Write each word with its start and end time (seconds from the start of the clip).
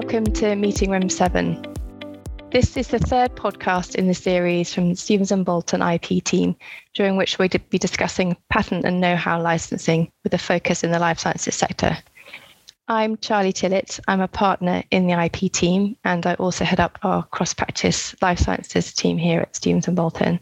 welcome 0.00 0.24
to 0.24 0.56
Meeting 0.56 0.90
Room 0.90 1.08
7. 1.08 1.62
This 2.50 2.76
is 2.76 2.88
the 2.88 2.98
third 2.98 3.36
podcast 3.36 3.94
in 3.94 4.08
the 4.08 4.12
series 4.12 4.74
from 4.74 4.88
the 4.88 4.96
Stevens 4.96 5.30
and 5.30 5.44
Bolton 5.44 5.82
IP 5.82 6.24
team, 6.24 6.56
during 6.94 7.16
which 7.16 7.38
we'll 7.38 7.48
be 7.70 7.78
discussing 7.78 8.36
patent 8.50 8.84
and 8.84 9.00
know 9.00 9.14
how 9.14 9.40
licensing 9.40 10.10
with 10.24 10.34
a 10.34 10.38
focus 10.38 10.82
in 10.82 10.90
the 10.90 10.98
life 10.98 11.20
sciences 11.20 11.54
sector. 11.54 11.96
I'm 12.88 13.16
Charlie 13.18 13.52
Tillett. 13.52 14.00
I'm 14.08 14.20
a 14.20 14.26
partner 14.26 14.82
in 14.90 15.06
the 15.06 15.12
IP 15.12 15.52
team, 15.52 15.96
and 16.02 16.26
I 16.26 16.34
also 16.34 16.64
head 16.64 16.80
up 16.80 16.98
our 17.04 17.22
cross 17.22 17.54
practice 17.54 18.16
life 18.20 18.40
sciences 18.40 18.92
team 18.92 19.16
here 19.16 19.42
at 19.42 19.54
Stevens 19.54 19.86
and 19.86 19.94
Bolton. 19.96 20.40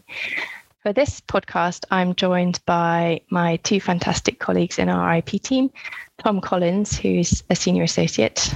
For 0.81 0.93
this 0.93 1.21
podcast, 1.21 1.85
I'm 1.91 2.15
joined 2.15 2.59
by 2.65 3.21
my 3.29 3.57
two 3.57 3.79
fantastic 3.79 4.39
colleagues 4.39 4.79
in 4.79 4.89
our 4.89 5.17
IP 5.17 5.39
team 5.43 5.69
Tom 6.17 6.41
Collins, 6.41 6.97
who's 6.97 7.43
a 7.51 7.55
senior 7.55 7.83
associate. 7.83 8.51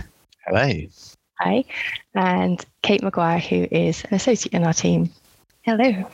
Hello. 0.48 0.72
Hi. 1.42 1.66
And 2.16 2.66
Kate 2.82 3.04
Maguire, 3.04 3.38
who 3.38 3.68
is 3.70 4.06
an 4.06 4.14
associate 4.14 4.54
in 4.54 4.64
our 4.64 4.72
team. 4.72 5.10
Hello. 5.64 6.10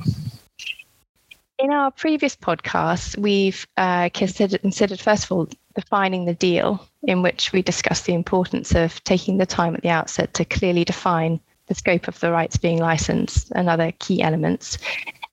In 1.60 1.70
our 1.70 1.92
previous 1.92 2.36
podcast, 2.36 3.16
we've 3.16 3.68
uh, 3.78 4.10
considered, 4.12 4.60
considered, 4.62 5.00
first 5.00 5.26
of 5.26 5.32
all, 5.32 5.48
defining 5.76 6.26
the 6.26 6.34
deal, 6.34 6.84
in 7.04 7.22
which 7.22 7.52
we 7.52 7.62
discussed 7.62 8.08
the 8.08 8.16
importance 8.16 8.74
of 8.74 9.04
taking 9.04 9.38
the 9.38 9.46
time 9.46 9.76
at 9.76 9.84
the 9.84 9.90
outset 9.90 10.34
to 10.34 10.46
clearly 10.46 10.84
define 10.84 11.40
the 11.68 11.76
scope 11.76 12.08
of 12.08 12.20
the 12.20 12.32
rights 12.32 12.58
being 12.58 12.80
licensed 12.80 13.52
and 13.54 13.70
other 13.70 13.92
key 14.00 14.24
elements. 14.24 14.80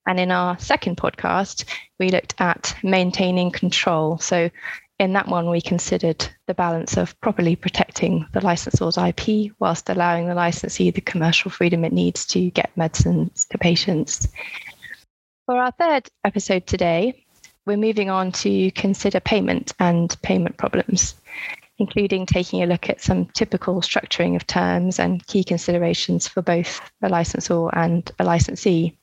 And 0.07 0.21
in 0.21 0.31
our 0.31 0.59
second 0.59 0.99
podcast, 0.99 1.65
we 1.99 2.11
looked 2.11 2.35
at 2.39 2.77
maintaining 2.83 3.51
control. 3.51 4.19
So 4.19 4.51
in 5.01 5.15
that 5.15 5.29
one, 5.29 5.49
we 5.49 5.63
considered 5.63 6.29
the 6.47 6.53
balance 6.53 6.99
of 6.99 7.19
properly 7.23 7.57
protecting 7.57 8.27
the 8.33 8.45
licensor's 8.45 8.99
IP 8.99 9.51
whilst 9.59 9.89
allowing 9.89 10.27
the 10.27 10.35
licensee 10.35 10.91
the 10.91 11.01
commercial 11.01 11.51
freedom 11.51 11.87
it 11.87 11.93
needs 11.93 12.27
to 12.27 12.51
get 12.51 12.77
medicines 12.77 13.47
to 13.47 13.57
patients. 13.57 14.29
For 15.47 15.57
our 15.57 15.71
third 15.71 16.11
episode 16.23 16.67
today, 16.67 17.25
we're 17.65 17.79
moving 17.79 18.11
on 18.11 18.31
to 18.33 18.71
consider 18.73 19.21
payment 19.21 19.73
and 19.81 20.15
payment 20.21 20.59
problems, 20.59 21.15
including 21.79 22.27
taking 22.27 22.63
a 22.63 22.67
look 22.67 22.91
at 22.91 23.01
some 23.01 23.25
typical 23.29 23.81
structuring 23.81 24.37
of 24.37 24.47
terms 24.47 24.99
and 24.99 25.27
key 25.27 25.45
considerations 25.45 26.29
for 26.29 26.43
both 26.43 26.79
a 27.01 27.09
licensor 27.09 27.75
and 27.75 28.13
a 28.19 28.25
licensee. 28.25 28.99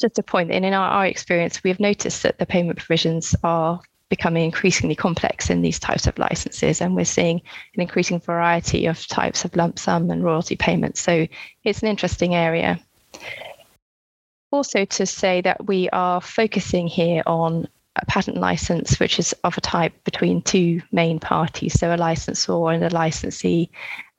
Just 0.00 0.18
a 0.18 0.22
point, 0.22 0.50
in 0.50 0.64
our, 0.64 0.88
our 0.88 1.06
experience, 1.06 1.62
we 1.62 1.68
have 1.68 1.78
noticed 1.78 2.22
that 2.22 2.38
the 2.38 2.46
payment 2.46 2.78
provisions 2.78 3.36
are 3.44 3.82
becoming 4.12 4.44
increasingly 4.44 4.94
complex 4.94 5.48
in 5.48 5.62
these 5.62 5.78
types 5.78 6.06
of 6.06 6.18
licenses, 6.18 6.82
and 6.82 6.94
we're 6.94 7.02
seeing 7.06 7.40
an 7.74 7.80
increasing 7.80 8.20
variety 8.20 8.84
of 8.84 9.06
types 9.06 9.46
of 9.46 9.56
lump 9.56 9.78
sum 9.78 10.10
and 10.10 10.22
royalty 10.22 10.54
payments. 10.54 11.00
So 11.00 11.26
it's 11.64 11.80
an 11.80 11.88
interesting 11.88 12.34
area. 12.34 12.78
Also, 14.50 14.84
to 14.84 15.06
say 15.06 15.40
that 15.40 15.66
we 15.66 15.88
are 15.94 16.20
focusing 16.20 16.86
here 16.88 17.22
on 17.26 17.66
a 17.96 18.04
patent 18.04 18.36
license, 18.36 19.00
which 19.00 19.18
is 19.18 19.34
of 19.44 19.56
a 19.56 19.62
type 19.62 19.94
between 20.04 20.42
two 20.42 20.82
main 20.92 21.18
parties, 21.18 21.80
so 21.80 21.94
a 21.94 21.96
licensor 21.96 22.68
and 22.68 22.84
a 22.84 22.90
licensee. 22.90 23.70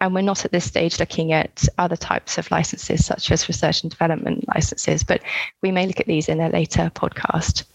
And 0.01 0.15
we're 0.15 0.21
not 0.21 0.43
at 0.43 0.51
this 0.51 0.65
stage 0.65 0.99
looking 0.99 1.33
at 1.33 1.67
other 1.77 1.95
types 1.95 2.39
of 2.39 2.49
licenses, 2.49 3.05
such 3.05 3.29
as 3.29 3.47
research 3.47 3.83
and 3.83 3.91
development 3.91 4.47
licenses, 4.47 5.03
but 5.03 5.21
we 5.61 5.69
may 5.69 5.85
look 5.85 5.99
at 5.99 6.07
these 6.07 6.29
in 6.29 6.41
a 6.41 6.49
later 6.49 6.91
podcast. 6.95 7.65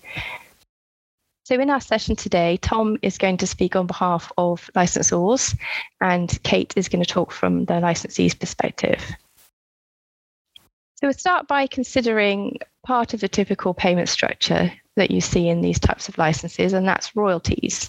So, 1.49 1.55
in 1.55 1.71
our 1.71 1.81
session 1.81 2.15
today, 2.15 2.59
Tom 2.59 2.99
is 3.01 3.17
going 3.17 3.39
to 3.39 3.47
speak 3.47 3.75
on 3.75 3.87
behalf 3.87 4.31
of 4.37 4.71
licensors, 4.77 5.57
and 5.99 6.39
Kate 6.43 6.75
is 6.77 6.91
going 6.91 7.03
to 7.03 7.11
talk 7.11 7.33
from 7.33 7.65
the 7.65 7.81
licensee's 7.81 8.35
perspective. 8.35 9.03
So, 10.97 11.05
we'll 11.05 11.15
start 11.15 11.49
by 11.49 11.67
considering 11.67 12.59
part 12.85 13.15
of 13.15 13.21
the 13.21 13.29
typical 13.29 13.73
payment 13.73 14.11
structure 14.11 14.71
that 14.97 15.11
you 15.11 15.23
see 15.23 15.49
in 15.49 15.63
these 15.63 15.79
types 15.79 16.07
of 16.07 16.19
licenses, 16.19 16.75
and 16.75 16.87
that's 16.87 17.17
royalties. 17.17 17.89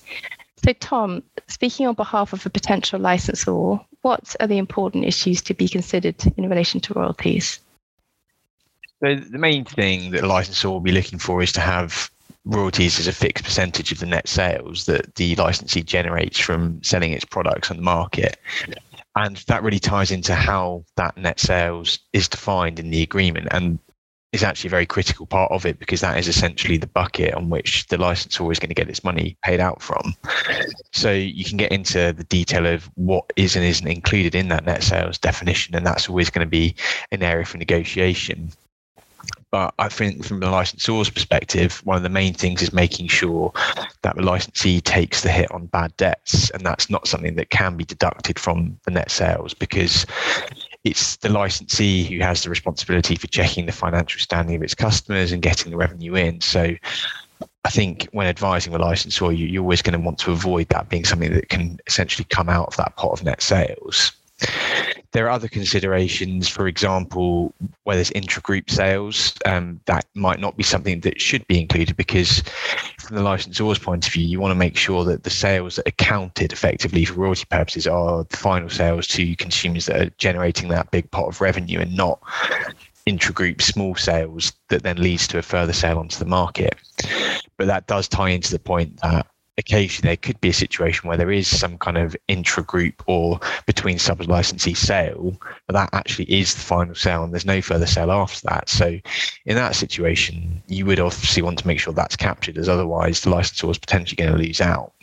So, 0.63 0.71
Tom, 0.71 1.21
speaking 1.49 1.85
on 1.85 1.95
behalf 1.95 2.31
of 2.31 2.45
a 2.45 2.49
potential 2.49 2.97
licensor, 2.97 3.77
what 4.03 4.37
are 4.39 4.47
the 4.47 4.57
important 4.57 5.03
issues 5.03 5.41
to 5.41 5.53
be 5.53 5.67
considered 5.67 6.15
in 6.37 6.49
relation 6.49 6.79
to 6.79 6.93
royalties? 6.93 7.59
So, 9.03 9.15
the 9.15 9.37
main 9.37 9.65
thing 9.65 10.11
that 10.11 10.23
a 10.23 10.27
licensor 10.27 10.69
will 10.69 10.79
be 10.79 10.93
looking 10.93 11.19
for 11.19 11.41
is 11.41 11.51
to 11.51 11.59
have 11.59 12.09
royalties 12.49 12.99
is 12.99 13.07
a 13.07 13.13
fixed 13.13 13.43
percentage 13.43 13.91
of 13.91 13.99
the 13.99 14.05
net 14.05 14.27
sales 14.27 14.85
that 14.85 15.15
the 15.15 15.35
licensee 15.35 15.83
generates 15.83 16.39
from 16.39 16.81
selling 16.83 17.13
its 17.13 17.25
products 17.25 17.69
on 17.69 17.77
the 17.77 17.83
market. 17.83 18.37
And 19.15 19.37
that 19.47 19.63
really 19.63 19.79
ties 19.79 20.11
into 20.11 20.35
how 20.35 20.83
that 20.95 21.17
net 21.17 21.39
sales 21.39 21.99
is 22.13 22.27
defined 22.27 22.79
in 22.79 22.89
the 22.89 23.01
agreement 23.01 23.47
and 23.51 23.79
is 24.31 24.43
actually 24.43 24.67
a 24.67 24.71
very 24.71 24.85
critical 24.85 25.25
part 25.25 25.51
of 25.51 25.65
it 25.65 25.79
because 25.79 26.01
that 26.01 26.17
is 26.17 26.27
essentially 26.27 26.77
the 26.77 26.87
bucket 26.87 27.33
on 27.33 27.49
which 27.49 27.87
the 27.87 27.97
licensor 27.97 28.51
is 28.51 28.59
going 28.59 28.69
to 28.69 28.75
get 28.75 28.89
its 28.89 29.03
money 29.03 29.35
paid 29.43 29.59
out 29.59 29.81
from. 29.81 30.13
So 30.93 31.11
you 31.11 31.43
can 31.43 31.57
get 31.57 31.71
into 31.71 32.13
the 32.13 32.23
detail 32.25 32.67
of 32.67 32.89
what 32.95 33.31
is 33.35 33.55
and 33.55 33.65
isn't 33.65 33.87
included 33.87 34.35
in 34.35 34.49
that 34.49 34.65
net 34.65 34.83
sales 34.83 35.17
definition, 35.17 35.75
and 35.75 35.85
that's 35.85 36.07
always 36.07 36.29
going 36.29 36.45
to 36.45 36.49
be 36.49 36.75
an 37.11 37.23
area 37.23 37.45
for 37.45 37.57
negotiation. 37.57 38.51
But 39.51 39.73
I 39.79 39.89
think 39.89 40.25
from 40.25 40.39
the 40.39 40.49
licensor's 40.49 41.09
perspective, 41.09 41.81
one 41.83 41.97
of 41.97 42.03
the 42.03 42.09
main 42.09 42.33
things 42.33 42.61
is 42.61 42.71
making 42.71 43.07
sure 43.07 43.51
that 44.03 44.15
the 44.15 44.21
licensee 44.21 44.79
takes 44.79 45.21
the 45.21 45.29
hit 45.29 45.51
on 45.51 45.65
bad 45.67 45.95
debts. 45.97 46.51
And 46.51 46.63
that's 46.63 46.89
not 46.89 47.07
something 47.07 47.35
that 47.35 47.49
can 47.49 47.75
be 47.75 47.83
deducted 47.83 48.37
from 48.37 48.79
the 48.85 48.91
net 48.91 49.09
sales 49.09 49.53
because 49.53 50.05
it's 50.83 51.17
the 51.17 51.29
licensee 51.29 52.03
who 52.03 52.19
has 52.19 52.43
the 52.43 52.49
responsibility 52.49 53.15
for 53.15 53.27
checking 53.27 53.65
the 53.65 53.71
financial 53.71 54.19
standing 54.19 54.55
of 54.55 54.61
its 54.61 54.75
customers 54.75 55.31
and 55.31 55.41
getting 55.41 55.71
the 55.71 55.77
revenue 55.77 56.15
in. 56.15 56.41
So 56.41 56.75
I 57.65 57.69
think 57.69 58.07
when 58.11 58.27
advising 58.27 58.71
the 58.71 58.79
licensor, 58.79 59.31
you, 59.31 59.47
you're 59.47 59.63
always 59.63 59.81
going 59.81 59.99
to 59.99 60.05
want 60.05 60.19
to 60.19 60.31
avoid 60.31 60.69
that 60.69 60.89
being 60.89 61.05
something 61.05 61.33
that 61.33 61.49
can 61.49 61.79
essentially 61.87 62.25
come 62.29 62.49
out 62.49 62.67
of 62.67 62.77
that 62.77 62.95
pot 62.97 63.11
of 63.11 63.23
net 63.23 63.41
sales. 63.41 64.11
There 65.11 65.25
are 65.25 65.31
other 65.31 65.47
considerations, 65.47 66.47
for 66.47 66.67
example, 66.67 67.53
where 67.83 67.95
there's 67.95 68.11
intra-group 68.11 68.69
sales, 68.69 69.33
um, 69.45 69.79
that 69.85 70.05
might 70.13 70.39
not 70.39 70.55
be 70.55 70.63
something 70.63 70.99
that 70.99 71.19
should 71.19 71.47
be 71.47 71.59
included 71.59 71.97
because 71.97 72.43
from 72.99 73.15
the 73.15 73.23
licensor's 73.23 73.79
point 73.79 74.05
of 74.05 74.13
view, 74.13 74.25
you 74.25 74.39
want 74.39 74.51
to 74.51 74.55
make 74.55 74.77
sure 74.77 75.03
that 75.05 75.23
the 75.23 75.29
sales 75.31 75.77
that 75.77 75.87
are 75.87 75.91
counted 75.91 76.53
effectively 76.53 77.05
for 77.05 77.13
royalty 77.15 77.45
purposes 77.49 77.87
are 77.87 78.23
the 78.25 78.37
final 78.37 78.69
sales 78.69 79.07
to 79.07 79.35
consumers 79.37 79.87
that 79.87 79.99
are 79.99 80.09
generating 80.17 80.69
that 80.69 80.91
big 80.91 81.09
pot 81.09 81.27
of 81.27 81.41
revenue 81.41 81.79
and 81.79 81.95
not 81.95 82.21
intra-group 83.07 83.61
small 83.61 83.95
sales 83.95 84.53
that 84.67 84.83
then 84.83 84.97
leads 84.97 85.27
to 85.27 85.39
a 85.39 85.41
further 85.41 85.73
sale 85.73 85.97
onto 85.97 86.19
the 86.19 86.25
market. 86.25 86.75
But 87.57 87.67
that 87.67 87.87
does 87.87 88.07
tie 88.07 88.29
into 88.29 88.51
the 88.51 88.59
point 88.59 88.99
that 89.01 89.25
occasionally 89.59 90.07
there 90.07 90.17
could 90.17 90.41
be 90.41 90.49
a 90.49 90.53
situation 90.53 91.07
where 91.07 91.17
there 91.17 91.31
is 91.31 91.47
some 91.47 91.77
kind 91.77 91.97
of 91.97 92.15
intra-group 92.27 93.03
or 93.05 93.39
between 93.65 93.99
sub 93.99 94.21
licensee 94.21 94.73
sale, 94.73 95.35
but 95.67 95.73
that 95.73 95.89
actually 95.93 96.25
is 96.25 96.55
the 96.55 96.61
final 96.61 96.95
sale 96.95 97.23
and 97.23 97.33
there's 97.33 97.45
no 97.45 97.61
further 97.61 97.85
sale 97.85 98.11
after 98.11 98.47
that. 98.47 98.69
So 98.69 98.97
in 99.45 99.55
that 99.55 99.75
situation, 99.75 100.63
you 100.67 100.85
would 100.85 100.99
obviously 100.99 101.43
want 101.43 101.59
to 101.59 101.67
make 101.67 101.79
sure 101.79 101.93
that's 101.93 102.15
captured 102.15 102.57
as 102.57 102.69
otherwise 102.69 103.21
the 103.21 103.29
licensor 103.29 103.69
is 103.69 103.77
potentially 103.77 104.15
going 104.15 104.31
to 104.31 104.43
lose 104.43 104.61
out. 104.61 104.93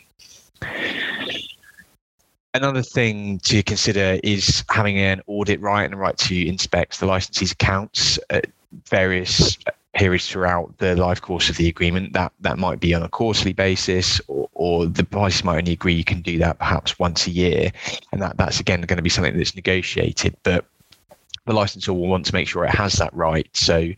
Another 2.53 2.81
thing 2.81 3.39
to 3.39 3.61
consider 3.61 4.19
is 4.23 4.63
having 4.69 4.97
an 4.97 5.21
audit 5.27 5.61
right 5.61 5.83
and 5.83 5.93
a 5.93 5.97
right 5.97 6.17
to 6.17 6.47
inspect 6.47 6.99
the 6.99 7.05
licensee's 7.05 7.51
accounts 7.51 8.17
at 8.31 8.47
various 8.89 9.57
periods 9.97 10.29
throughout 10.29 10.77
the 10.77 10.95
life 10.95 11.21
course 11.21 11.49
of 11.49 11.57
the 11.57 11.67
agreement. 11.67 12.13
That 12.13 12.31
that 12.41 12.57
might 12.57 12.79
be 12.79 12.93
on 12.93 13.03
a 13.03 13.09
quarterly 13.09 13.53
basis, 13.53 14.21
or, 14.27 14.47
or 14.53 14.85
the 14.85 15.03
parties 15.03 15.43
might 15.43 15.57
only 15.57 15.73
agree 15.73 15.93
you 15.93 16.03
can 16.03 16.21
do 16.21 16.37
that 16.37 16.59
perhaps 16.59 16.97
once 16.99 17.27
a 17.27 17.31
year, 17.31 17.71
and 18.11 18.21
that 18.21 18.37
that's 18.37 18.59
again 18.59 18.81
going 18.81 18.97
to 18.97 19.03
be 19.03 19.09
something 19.09 19.35
that's 19.35 19.55
negotiated. 19.55 20.37
But 20.43 20.65
the 21.45 21.53
licensor 21.53 21.93
will 21.93 22.07
want 22.07 22.25
to 22.27 22.33
make 22.33 22.47
sure 22.47 22.63
it 22.63 22.75
has 22.75 22.93
that 22.93 23.13
right. 23.13 23.49
So, 23.53 23.89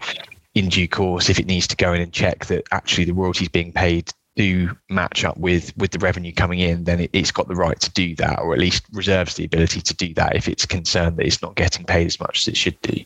in 0.55 0.69
due 0.69 0.87
course, 0.87 1.29
if 1.29 1.39
it 1.39 1.45
needs 1.45 1.67
to 1.67 1.75
go 1.75 1.93
in 1.93 2.01
and 2.01 2.13
check 2.13 2.45
that 2.45 2.63
actually 2.71 3.05
the 3.05 3.13
royalties 3.13 3.49
being 3.49 3.73
paid 3.73 4.11
do 4.35 4.69
match 4.89 5.25
up 5.25 5.37
with 5.37 5.75
with 5.75 5.91
the 5.91 5.99
revenue 5.99 6.31
coming 6.31 6.59
in, 6.59 6.85
then 6.85 7.01
it, 7.01 7.13
has 7.13 7.31
got 7.31 7.49
the 7.49 7.55
right 7.55 7.79
to 7.81 7.91
do 7.91 8.15
that, 8.15 8.39
or 8.39 8.53
at 8.53 8.59
least 8.59 8.85
reserves 8.93 9.35
the 9.35 9.43
ability 9.43 9.81
to 9.81 9.93
do 9.93 10.13
that 10.13 10.35
if 10.35 10.47
it's 10.47 10.65
concerned 10.65 11.17
that 11.17 11.25
it's 11.25 11.41
not 11.41 11.55
getting 11.55 11.83
paid 11.85 12.07
as 12.07 12.21
much 12.21 12.39
as 12.39 12.47
it 12.47 12.55
should 12.55 12.81
do. 12.81 13.03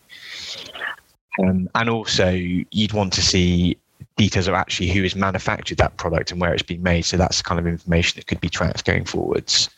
Um, 1.39 1.69
and 1.75 1.89
also, 1.89 2.29
you'd 2.29 2.93
want 2.93 3.13
to 3.13 3.21
see 3.21 3.77
details 4.15 4.47
of 4.47 4.53
actually 4.53 4.89
who 4.89 5.01
has 5.03 5.15
manufactured 5.15 5.77
that 5.77 5.97
product 5.97 6.31
and 6.31 6.39
where 6.39 6.53
it's 6.53 6.63
been 6.63 6.83
made. 6.83 7.03
So 7.03 7.17
that's 7.17 7.37
the 7.37 7.43
kind 7.43 7.59
of 7.59 7.67
information 7.67 8.19
that 8.19 8.27
could 8.27 8.41
be 8.41 8.49
tracked 8.49 8.85
going 8.85 9.05
forwards. 9.05 9.69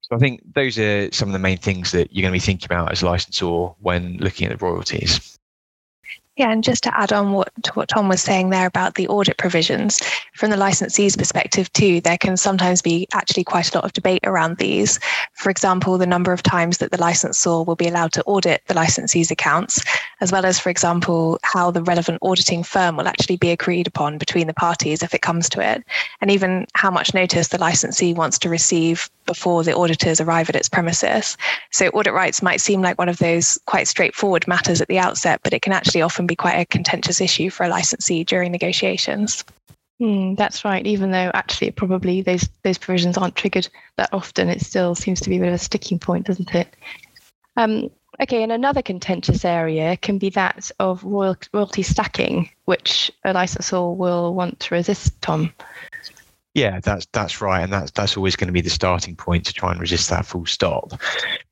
So 0.00 0.14
I 0.14 0.18
think 0.18 0.40
those 0.54 0.78
are 0.78 1.10
some 1.12 1.28
of 1.28 1.32
the 1.32 1.38
main 1.38 1.58
things 1.58 1.90
that 1.92 2.12
you're 2.12 2.22
going 2.22 2.32
to 2.32 2.36
be 2.36 2.44
thinking 2.44 2.66
about 2.66 2.92
as 2.92 3.02
a 3.02 3.06
licensor 3.06 3.46
when 3.80 4.16
looking 4.18 4.46
at 4.48 4.58
the 4.58 4.64
royalties. 4.64 5.35
Yeah, 6.36 6.50
and 6.50 6.62
just 6.62 6.82
to 6.82 7.00
add 7.00 7.14
on 7.14 7.32
what 7.32 7.50
to 7.62 7.72
what 7.72 7.88
Tom 7.88 8.08
was 8.08 8.20
saying 8.20 8.50
there 8.50 8.66
about 8.66 8.96
the 8.96 9.08
audit 9.08 9.38
provisions, 9.38 10.00
from 10.34 10.50
the 10.50 10.56
licensee's 10.58 11.16
perspective 11.16 11.72
too, 11.72 12.02
there 12.02 12.18
can 12.18 12.36
sometimes 12.36 12.82
be 12.82 13.08
actually 13.14 13.42
quite 13.44 13.72
a 13.72 13.78
lot 13.78 13.84
of 13.86 13.94
debate 13.94 14.20
around 14.24 14.58
these. 14.58 15.00
For 15.32 15.48
example, 15.48 15.96
the 15.96 16.06
number 16.06 16.34
of 16.34 16.42
times 16.42 16.76
that 16.78 16.90
the 16.90 17.00
licensor 17.00 17.62
will 17.62 17.74
be 17.74 17.88
allowed 17.88 18.12
to 18.12 18.24
audit 18.24 18.62
the 18.66 18.74
licensee's 18.74 19.30
accounts, 19.30 19.82
as 20.20 20.30
well 20.30 20.44
as, 20.44 20.60
for 20.60 20.68
example, 20.68 21.38
how 21.42 21.70
the 21.70 21.82
relevant 21.82 22.18
auditing 22.20 22.62
firm 22.62 22.98
will 22.98 23.08
actually 23.08 23.38
be 23.38 23.50
agreed 23.50 23.86
upon 23.86 24.18
between 24.18 24.46
the 24.46 24.52
parties 24.52 25.02
if 25.02 25.14
it 25.14 25.22
comes 25.22 25.48
to 25.48 25.60
it, 25.60 25.84
and 26.20 26.30
even 26.30 26.66
how 26.74 26.90
much 26.90 27.14
notice 27.14 27.48
the 27.48 27.58
licensee 27.58 28.12
wants 28.12 28.38
to 28.40 28.50
receive 28.50 29.08
before 29.26 29.64
the 29.64 29.76
auditors 29.76 30.20
arrive 30.20 30.48
at 30.48 30.56
its 30.56 30.68
premises. 30.68 31.36
So 31.72 31.88
audit 31.88 32.12
rights 32.12 32.42
might 32.42 32.60
seem 32.60 32.82
like 32.82 32.98
one 32.98 33.08
of 33.08 33.18
those 33.18 33.58
quite 33.66 33.88
straightforward 33.88 34.48
matters 34.48 34.80
at 34.80 34.88
the 34.88 34.98
outset, 34.98 35.40
but 35.42 35.52
it 35.52 35.62
can 35.62 35.72
actually 35.72 36.02
often 36.02 36.26
be 36.26 36.36
quite 36.36 36.58
a 36.58 36.64
contentious 36.66 37.20
issue 37.20 37.50
for 37.50 37.64
a 37.64 37.68
licensee 37.68 38.24
during 38.24 38.52
negotiations. 38.52 39.44
Mm, 40.00 40.36
that's 40.36 40.64
right. 40.64 40.86
Even 40.86 41.10
though 41.10 41.30
actually 41.32 41.70
probably 41.70 42.20
those 42.20 42.48
those 42.62 42.78
provisions 42.78 43.16
aren't 43.16 43.36
triggered 43.36 43.68
that 43.96 44.10
often, 44.12 44.48
it 44.48 44.60
still 44.60 44.94
seems 44.94 45.20
to 45.22 45.30
be 45.30 45.36
a 45.36 45.40
bit 45.40 45.48
of 45.48 45.54
a 45.54 45.58
sticking 45.58 45.98
point, 45.98 46.26
doesn't 46.26 46.54
it? 46.54 46.68
Um, 47.56 47.90
okay, 48.20 48.42
and 48.42 48.52
another 48.52 48.82
contentious 48.82 49.44
area 49.44 49.96
can 49.96 50.18
be 50.18 50.28
that 50.30 50.70
of 50.78 51.02
royal, 51.02 51.36
royalty 51.54 51.82
stacking, 51.82 52.50
which 52.66 53.10
a 53.24 53.32
licensor 53.32 53.88
will 53.88 54.34
want 54.34 54.60
to 54.60 54.74
resist. 54.74 55.20
Tom. 55.22 55.52
Yeah, 56.56 56.80
that's 56.80 57.06
that's 57.12 57.42
right, 57.42 57.60
and 57.60 57.70
that's 57.70 57.90
that's 57.90 58.16
always 58.16 58.34
going 58.34 58.46
to 58.46 58.52
be 58.52 58.62
the 58.62 58.70
starting 58.70 59.14
point 59.14 59.44
to 59.44 59.52
try 59.52 59.72
and 59.72 59.78
resist 59.78 60.08
that 60.08 60.24
full 60.24 60.46
stop. 60.46 60.98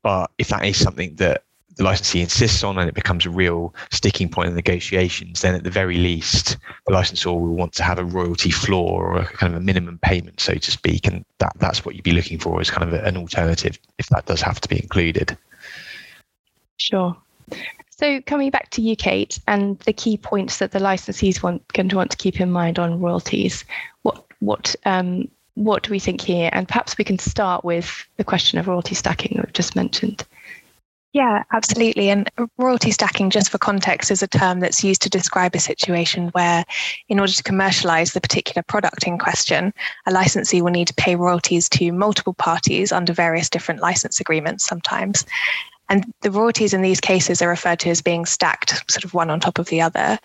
But 0.01 0.31
if 0.39 0.47
that 0.47 0.65
is 0.65 0.81
something 0.81 1.13
that 1.17 1.43
the 1.75 1.83
licensee 1.83 2.21
insists 2.21 2.63
on 2.63 2.79
and 2.79 2.89
it 2.89 2.95
becomes 2.95 3.23
a 3.23 3.29
real 3.29 3.75
sticking 3.91 4.29
point 4.29 4.49
in 4.49 4.55
negotiations, 4.55 5.41
then 5.41 5.53
at 5.53 5.63
the 5.63 5.69
very 5.69 5.97
least, 5.97 6.57
the 6.87 6.93
licensor 6.93 7.29
will 7.29 7.53
want 7.53 7.73
to 7.73 7.83
have 7.83 7.99
a 7.99 8.03
royalty 8.03 8.49
floor 8.49 9.05
or 9.05 9.17
a 9.19 9.25
kind 9.25 9.53
of 9.53 9.61
a 9.61 9.63
minimum 9.63 9.99
payment, 10.01 10.39
so 10.39 10.55
to 10.55 10.71
speak. 10.71 11.05
And 11.05 11.23
that, 11.37 11.53
that's 11.59 11.85
what 11.85 11.93
you'd 11.93 12.03
be 12.03 12.11
looking 12.11 12.39
for 12.39 12.59
as 12.59 12.71
kind 12.71 12.91
of 12.91 12.99
an 12.99 13.15
alternative 13.15 13.77
if 13.99 14.07
that 14.07 14.25
does 14.25 14.41
have 14.41 14.59
to 14.61 14.69
be 14.69 14.81
included. 14.81 15.37
Sure. 16.77 17.15
So 17.91 18.21
coming 18.21 18.49
back 18.49 18.71
to 18.71 18.81
you, 18.81 18.95
Kate, 18.95 19.39
and 19.47 19.77
the 19.81 19.93
key 19.93 20.17
points 20.17 20.57
that 20.57 20.71
the 20.71 20.79
licensees 20.79 21.43
want 21.43 21.67
going 21.73 21.89
to 21.89 21.95
want 21.95 22.09
to 22.09 22.17
keep 22.17 22.41
in 22.41 22.51
mind 22.51 22.79
on 22.79 22.99
royalties. 22.99 23.65
What 24.01 24.24
what 24.39 24.75
um, 24.85 25.29
what 25.55 25.83
do 25.83 25.91
we 25.91 25.99
think 25.99 26.21
here? 26.21 26.49
And 26.51 26.67
perhaps 26.67 26.97
we 26.97 27.05
can 27.05 27.17
start 27.17 27.63
with 27.63 28.05
the 28.17 28.23
question 28.23 28.59
of 28.59 28.67
royalty 28.67 28.95
stacking 28.95 29.37
we've 29.37 29.53
just 29.53 29.75
mentioned. 29.75 30.25
Yeah, 31.13 31.43
absolutely. 31.53 32.09
And 32.09 32.29
royalty 32.57 32.91
stacking, 32.91 33.29
just 33.29 33.49
for 33.49 33.57
context, 33.57 34.11
is 34.11 34.21
a 34.21 34.27
term 34.27 34.59
that's 34.59 34.83
used 34.83 35.01
to 35.03 35.09
describe 35.09 35.55
a 35.55 35.59
situation 35.59 36.27
where, 36.33 36.65
in 37.07 37.21
order 37.21 37.31
to 37.31 37.41
commercialize 37.41 38.11
the 38.11 38.19
particular 38.19 38.61
product 38.63 39.07
in 39.07 39.17
question, 39.17 39.73
a 40.07 40.11
licensee 40.11 40.61
will 40.61 40.71
need 40.71 40.89
to 40.89 40.93
pay 40.95 41.15
royalties 41.15 41.69
to 41.69 41.93
multiple 41.93 42.33
parties 42.33 42.91
under 42.91 43.13
various 43.13 43.49
different 43.49 43.79
license 43.79 44.19
agreements 44.19 44.65
sometimes. 44.65 45.25
And 45.89 46.11
the 46.21 46.31
royalties 46.31 46.73
in 46.73 46.81
these 46.81 46.99
cases 46.99 47.41
are 47.41 47.49
referred 47.49 47.79
to 47.81 47.89
as 47.89 48.01
being 48.01 48.25
stacked, 48.25 48.83
sort 48.91 49.03
of 49.03 49.13
one 49.13 49.29
on 49.29 49.39
top 49.39 49.59
of 49.59 49.67
the 49.67 49.81
other. 49.81 50.17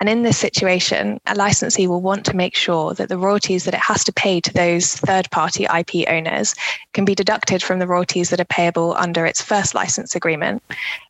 And 0.00 0.08
in 0.08 0.22
this 0.22 0.38
situation, 0.38 1.20
a 1.26 1.34
licensee 1.34 1.86
will 1.86 2.00
want 2.00 2.24
to 2.26 2.36
make 2.36 2.56
sure 2.56 2.94
that 2.94 3.08
the 3.08 3.18
royalties 3.18 3.64
that 3.64 3.74
it 3.74 3.80
has 3.80 4.02
to 4.04 4.12
pay 4.12 4.40
to 4.40 4.52
those 4.52 4.94
third 4.94 5.30
party 5.30 5.64
IP 5.64 6.08
owners 6.08 6.54
can 6.94 7.04
be 7.04 7.14
deducted 7.14 7.62
from 7.62 7.78
the 7.78 7.86
royalties 7.86 8.30
that 8.30 8.40
are 8.40 8.46
payable 8.46 8.94
under 8.96 9.26
its 9.26 9.42
first 9.42 9.74
license 9.74 10.14
agreement. 10.14 10.62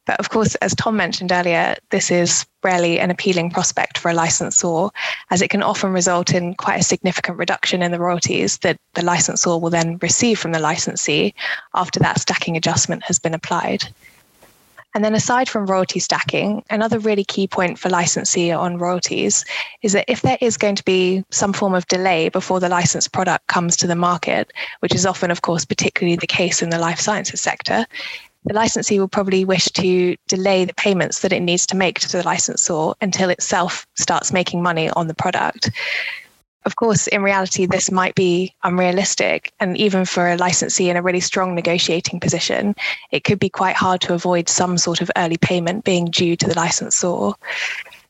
But 0.07 0.19
of 0.19 0.29
course, 0.29 0.55
as 0.57 0.75
Tom 0.75 0.97
mentioned 0.97 1.33
earlier, 1.33 1.77
this 1.91 2.11
is 2.11 2.45
rarely 2.63 2.99
an 2.99 3.11
appealing 3.11 3.51
prospect 3.51 3.99
for 3.99 4.11
a 4.11 4.15
licensor, 4.15 4.89
as 5.31 5.41
it 5.41 5.49
can 5.49 5.63
often 5.63 5.93
result 5.93 6.35
in 6.35 6.55
quite 6.55 6.81
a 6.81 6.85
significant 6.85 7.39
reduction 7.39 7.83
in 7.83 7.93
the 7.93 7.99
royalties 7.99 8.59
that 8.59 8.77
the 8.95 9.05
licensor 9.05 9.59
will 9.59 9.71
then 9.71 9.99
receive 10.03 10.39
from 10.39 10.53
the 10.53 10.59
licensee 10.59 11.35
after 11.75 12.01
that 12.01 12.21
stacking 12.21 12.57
adjustment 12.57 13.03
has 13.05 13.19
been 13.19 13.35
applied. 13.35 13.85
And 14.95 15.05
then, 15.05 15.15
aside 15.15 15.49
from 15.49 15.67
royalty 15.67 15.99
stacking, 15.99 16.63
another 16.71 17.01
really 17.01 17.25
key 17.25 17.49
point 17.49 17.81
for 17.81 17.89
licensee 17.89 18.53
on 18.53 18.79
royalties 18.79 19.45
is 19.83 19.93
that 19.93 20.05
if 20.07 20.23
there 20.23 20.39
is 20.41 20.57
going 20.57 20.77
to 20.77 20.85
be 20.85 21.25
some 21.31 21.53
form 21.53 21.75
of 21.75 21.85
delay 21.89 22.29
before 22.29 22.61
the 22.61 22.69
licensed 22.69 23.13
product 23.13 23.49
comes 23.49 23.77
to 23.79 23.89
the 23.89 23.97
market, 23.97 24.53
which 24.81 24.95
is 24.95 25.05
often, 25.05 25.33
of 25.33 25.43
course, 25.43 25.65
particularly 25.65 26.15
the 26.15 26.29
case 26.29 26.63
in 26.63 26.71
the 26.71 26.79
life 26.79 27.01
sciences 27.01 27.41
sector, 27.41 27.87
the 28.45 28.55
licensee 28.55 29.01
will 29.01 29.09
probably 29.09 29.45
wish 29.45 29.65
to 29.65 30.17
delay 30.29 30.65
the 30.65 30.75
payments 30.75 31.21
that 31.21 31.33
it 31.33 31.41
needs 31.41 31.67
to 31.67 31.77
make 31.77 31.99
to 31.99 32.13
the 32.13 32.23
licensor 32.23 32.93
until 33.01 33.31
itself 33.31 33.87
starts 33.95 34.33
making 34.33 34.63
money 34.63 34.91
on 34.91 35.09
the 35.09 35.15
product. 35.15 35.71
Of 36.67 36.77
course, 36.77 37.07
in 37.09 37.23
reality, 37.23 37.67
this 37.67 37.91
might 37.91 38.15
be 38.15 38.55
unrealistic. 38.63 39.53
And 39.61 39.77
even 39.77 40.05
for 40.05 40.31
a 40.31 40.37
licensee 40.37 40.89
in 40.89 40.97
a 40.97 41.03
really 41.03 41.21
strong 41.21 41.55
negotiating 41.55 42.21
position, 42.21 42.75
it 43.11 43.25
could 43.25 43.39
be 43.39 43.51
quite 43.51 43.77
hard 43.77 44.01
to 44.03 44.15
avoid 44.15 44.49
some 44.49 44.79
sort 44.79 45.01
of 45.01 45.11
early 45.17 45.37
payment 45.37 45.85
being 45.85 46.07
due 46.07 46.37
to 46.37 46.49
the 46.49 46.57
licensor. 46.57 47.33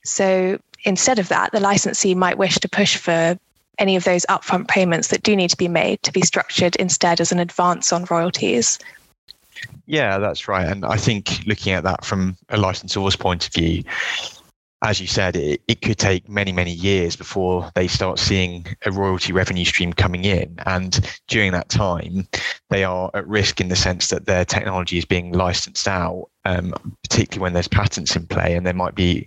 So 0.04 0.58
instead 0.84 1.18
of 1.18 1.28
that, 1.28 1.50
the 1.52 1.60
licensee 1.60 2.14
might 2.14 2.38
wish 2.38 2.58
to 2.58 2.68
push 2.68 2.96
for 2.96 3.36
any 3.78 3.96
of 3.96 4.04
those 4.04 4.24
upfront 4.26 4.68
payments 4.68 5.08
that 5.08 5.24
do 5.24 5.34
need 5.34 5.50
to 5.50 5.56
be 5.56 5.66
made 5.66 6.00
to 6.04 6.12
be 6.12 6.22
structured 6.22 6.76
instead 6.76 7.20
as 7.20 7.32
an 7.32 7.40
advance 7.40 7.92
on 7.92 8.04
royalties. 8.04 8.78
Yeah, 9.86 10.18
that's 10.18 10.48
right. 10.48 10.66
And 10.66 10.84
I 10.84 10.96
think 10.96 11.44
looking 11.46 11.72
at 11.72 11.82
that 11.84 12.04
from 12.04 12.36
a 12.50 12.56
licensor's 12.56 13.16
point 13.16 13.46
of 13.46 13.52
view, 13.52 13.82
as 14.84 15.00
you 15.00 15.06
said, 15.06 15.34
it, 15.34 15.62
it 15.66 15.80
could 15.80 15.96
take 15.96 16.28
many, 16.28 16.52
many 16.52 16.70
years 16.70 17.16
before 17.16 17.70
they 17.74 17.88
start 17.88 18.18
seeing 18.18 18.66
a 18.84 18.92
royalty 18.92 19.32
revenue 19.32 19.64
stream 19.64 19.94
coming 19.94 20.26
in. 20.26 20.54
And 20.66 21.00
during 21.26 21.52
that 21.52 21.70
time, 21.70 22.28
they 22.68 22.84
are 22.84 23.10
at 23.14 23.26
risk 23.26 23.62
in 23.62 23.68
the 23.68 23.76
sense 23.76 24.10
that 24.10 24.26
their 24.26 24.44
technology 24.44 24.98
is 24.98 25.06
being 25.06 25.32
licensed 25.32 25.88
out, 25.88 26.28
um, 26.44 26.74
particularly 27.02 27.40
when 27.42 27.54
there's 27.54 27.66
patents 27.66 28.14
in 28.14 28.26
play 28.26 28.54
and 28.54 28.66
there 28.66 28.74
might 28.74 28.94
be 28.94 29.26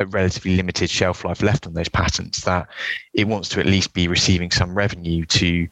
a 0.00 0.06
relatively 0.06 0.56
limited 0.56 0.90
shelf 0.90 1.24
life 1.24 1.42
left 1.42 1.64
on 1.64 1.74
those 1.74 1.88
patents, 1.88 2.40
that 2.40 2.66
it 3.14 3.28
wants 3.28 3.48
to 3.50 3.60
at 3.60 3.66
least 3.66 3.94
be 3.94 4.08
receiving 4.08 4.50
some 4.50 4.76
revenue 4.76 5.24
to 5.26 5.68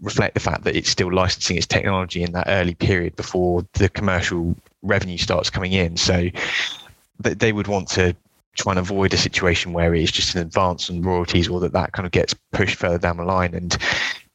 reflect 0.00 0.32
the 0.32 0.40
fact 0.40 0.64
that 0.64 0.74
it's 0.74 0.88
still 0.88 1.12
licensing 1.12 1.58
its 1.58 1.66
technology 1.66 2.22
in 2.22 2.32
that 2.32 2.46
early 2.48 2.74
period 2.74 3.14
before 3.16 3.62
the 3.74 3.90
commercial 3.90 4.56
revenue 4.80 5.18
starts 5.18 5.50
coming 5.50 5.74
in. 5.74 5.98
So 5.98 6.30
they 7.18 7.52
would 7.52 7.66
want 7.66 7.86
to 7.88 8.16
try 8.56 8.72
and 8.72 8.78
avoid 8.78 9.14
a 9.14 9.16
situation 9.16 9.72
where 9.72 9.94
it's 9.94 10.12
just 10.12 10.34
an 10.34 10.40
advance 10.40 10.90
on 10.90 11.02
royalties 11.02 11.48
or 11.48 11.60
that 11.60 11.72
that 11.72 11.92
kind 11.92 12.06
of 12.06 12.12
gets 12.12 12.34
pushed 12.52 12.76
further 12.76 12.98
down 12.98 13.16
the 13.16 13.24
line 13.24 13.54
and 13.54 13.76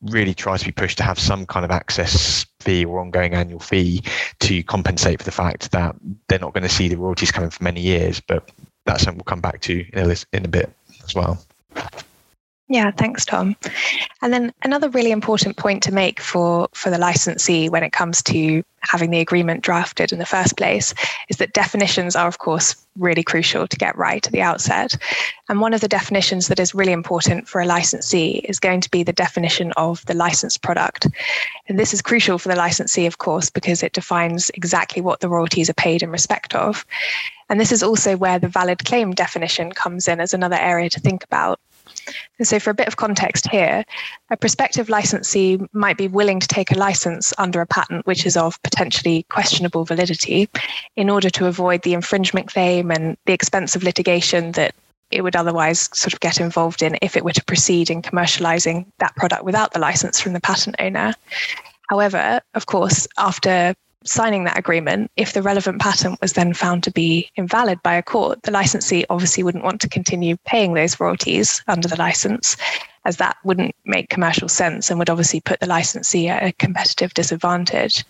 really 0.02 0.34
tries 0.34 0.62
to 0.62 0.68
be 0.68 0.72
pushed 0.72 0.98
to 0.98 1.04
have 1.04 1.20
some 1.20 1.46
kind 1.46 1.66
of 1.66 1.72
access 1.72 2.46
fee 2.60 2.86
or 2.86 3.00
ongoing 3.00 3.34
annual 3.34 3.60
fee 3.60 4.04
to 4.40 4.64
compensate 4.64 5.20
for 5.20 5.26
the 5.26 5.32
fact 5.32 5.72
that 5.72 5.96
they're 6.28 6.40
not 6.40 6.54
going 6.54 6.64
to 6.64 6.70
see 6.70 6.88
the 6.88 6.98
royalties 6.98 7.32
coming 7.32 7.50
for 7.50 7.64
many 7.64 7.82
years. 7.82 8.20
But 8.20 8.50
that's 8.86 9.04
something 9.04 9.18
we'll 9.18 9.26
come 9.26 9.42
back 9.42 9.62
to 9.62 9.86
in 9.94 10.12
a, 10.12 10.16
in 10.34 10.46
a 10.46 10.50
bit 10.50 10.72
as 11.04 11.16
well. 11.16 11.44
Yeah, 12.68 12.90
thanks, 12.90 13.26
Tom. 13.26 13.56
And 14.24 14.34
then 14.34 14.52
another 14.64 14.90
really 14.90 15.12
important 15.12 15.56
point 15.56 15.84
to 15.84 15.94
make 15.94 16.20
for, 16.20 16.68
for 16.74 16.90
the 16.90 16.98
licensee 16.98 17.70
when 17.70 17.84
it 17.84 17.94
comes 17.94 18.24
to 18.24 18.64
having 18.80 19.12
the 19.12 19.20
agreement 19.20 19.62
drafted 19.62 20.12
in 20.12 20.18
the 20.18 20.26
first 20.26 20.58
place 20.58 20.92
is 21.30 21.38
that 21.38 21.54
definitions 21.54 22.16
are, 22.16 22.28
of 22.28 22.40
course, 22.40 22.76
really 22.98 23.22
crucial 23.22 23.68
to 23.68 23.78
get 23.78 23.96
right 23.96 24.26
at 24.26 24.34
the 24.34 24.42
outset. 24.42 24.98
And 25.48 25.62
one 25.62 25.76
of 25.76 25.82
the 25.82 25.88
definitions 25.88 26.48
that 26.48 26.60
is 26.60 26.74
really 26.74 26.92
important 26.92 27.48
for 27.48 27.62
a 27.62 27.68
licensee 27.68 28.44
is 28.50 28.60
going 28.60 28.82
to 28.82 28.90
be 28.90 29.04
the 29.04 29.14
definition 29.14 29.72
of 29.74 30.04
the 30.08 30.16
licensed 30.16 30.64
product. 30.64 31.08
And 31.68 31.78
this 31.78 31.94
is 31.94 32.02
crucial 32.02 32.40
for 32.40 32.50
the 32.50 32.56
licensee, 32.56 33.06
of 33.06 33.20
course, 33.20 33.52
because 33.52 33.84
it 33.84 33.94
defines 33.94 34.50
exactly 34.56 35.04
what 35.04 35.20
the 35.20 35.30
royalties 35.30 35.70
are 35.70 35.76
paid 35.76 36.02
in 36.02 36.10
respect 36.10 36.56
of. 36.56 36.84
And 37.48 37.60
this 37.60 37.72
is 37.72 37.84
also 37.84 38.18
where 38.18 38.40
the 38.40 38.48
valid 38.48 38.86
claim 38.86 39.14
definition 39.14 39.72
comes 39.72 40.08
in 40.08 40.20
as 40.20 40.34
another 40.34 40.58
area 40.58 40.90
to 40.90 41.00
think 41.00 41.24
about. 41.24 41.60
And 42.40 42.48
so, 42.48 42.60
for 42.60 42.70
a 42.70 42.76
bit 42.76 42.88
of 42.88 42.98
context 42.98 43.50
here, 43.50 43.84
a 44.30 44.38
prospective 44.38 44.90
licensee 44.90 45.60
might 45.74 45.98
be 45.98 46.08
willing 46.08 46.40
to 46.40 46.48
take 46.48 46.72
a 46.72 46.78
license 46.78 47.34
under 47.38 47.62
a 47.62 47.66
patent 47.66 48.06
which 48.06 48.26
is 48.26 48.38
of 48.38 48.62
potentially 48.64 49.26
questionable 49.30 49.86
validity 49.86 50.50
in 50.96 51.10
order 51.10 51.30
to 51.32 51.48
avoid 51.48 51.82
the 51.82 51.94
infringement 51.94 52.48
claim 52.48 52.92
and 52.92 53.18
the 53.26 53.34
expense 53.34 53.76
of 53.76 53.84
litigation 53.84 54.52
that 54.54 54.76
it 55.12 55.22
would 55.22 55.36
otherwise 55.36 55.90
sort 55.94 56.14
of 56.14 56.20
get 56.20 56.40
involved 56.40 56.82
in 56.82 56.98
if 57.02 57.16
it 57.16 57.24
were 57.24 57.32
to 57.32 57.46
proceed 57.46 57.90
in 57.90 58.02
commercializing 58.02 58.86
that 59.00 59.16
product 59.16 59.44
without 59.44 59.72
the 59.74 59.80
license 59.80 60.20
from 60.20 60.34
the 60.34 60.42
patent 60.42 60.76
owner. 60.80 61.14
However, 61.90 62.42
of 62.56 62.66
course, 62.66 63.08
after 63.18 63.76
signing 64.06 64.44
that 64.44 64.58
agreement, 64.58 65.12
if 65.18 65.34
the 65.34 65.42
relevant 65.42 65.82
patent 65.82 66.20
was 66.22 66.34
then 66.34 66.54
found 66.54 66.84
to 66.84 66.92
be 66.92 67.30
invalid 67.36 67.82
by 67.84 67.96
a 67.96 68.04
court, 68.04 68.44
the 68.44 68.52
licensee 68.52 69.06
obviously 69.10 69.44
wouldn't 69.44 69.64
want 69.64 69.82
to 69.82 69.90
continue 69.90 70.38
paying 70.46 70.74
those 70.74 71.00
royalties 71.00 71.64
under 71.68 71.88
the 71.88 71.98
license, 71.98 72.56
as 73.06 73.18
that 73.18 73.38
wouldn't 73.44 73.76
make 73.86 74.10
commercial 74.10 74.48
sense 74.48 74.90
and 74.90 75.00
would 75.00 75.10
obviously 75.10 75.42
put 75.42 75.60
the 75.60 75.68
licensee 75.68 76.28
at 76.28 76.44
a 76.44 76.54
competitive 76.54 77.14
disadvantage. 77.14 78.06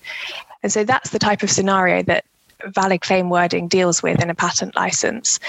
And 0.64 0.72
so 0.72 0.84
that's 0.84 1.12
the 1.12 1.20
type 1.20 1.44
of 1.44 1.52
scenario 1.52 2.04
that 2.04 2.26
valid 2.68 3.02
claim 3.02 3.30
wording 3.30 3.68
deals 3.68 4.02
with 4.02 4.22
in 4.22 4.30
a 4.30 4.36
patent 4.36 4.76
license. 4.76 5.40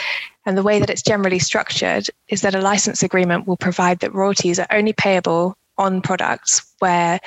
And 0.45 0.57
the 0.57 0.63
way 0.63 0.79
that 0.79 0.91
it's 0.91 1.03
generally 1.03 1.39
structured 1.39 2.09
is 2.29 2.43
that 2.43 2.55
a 2.55 2.61
license 2.61 3.03
agreement 3.03 3.47
will 3.47 3.57
provide 3.57 4.01
that 4.01 4.15
royalties 4.15 4.59
are 4.59 4.67
only 4.71 4.93
payable 4.93 5.57
on 5.79 6.03
products 6.03 6.73
where 6.79 7.21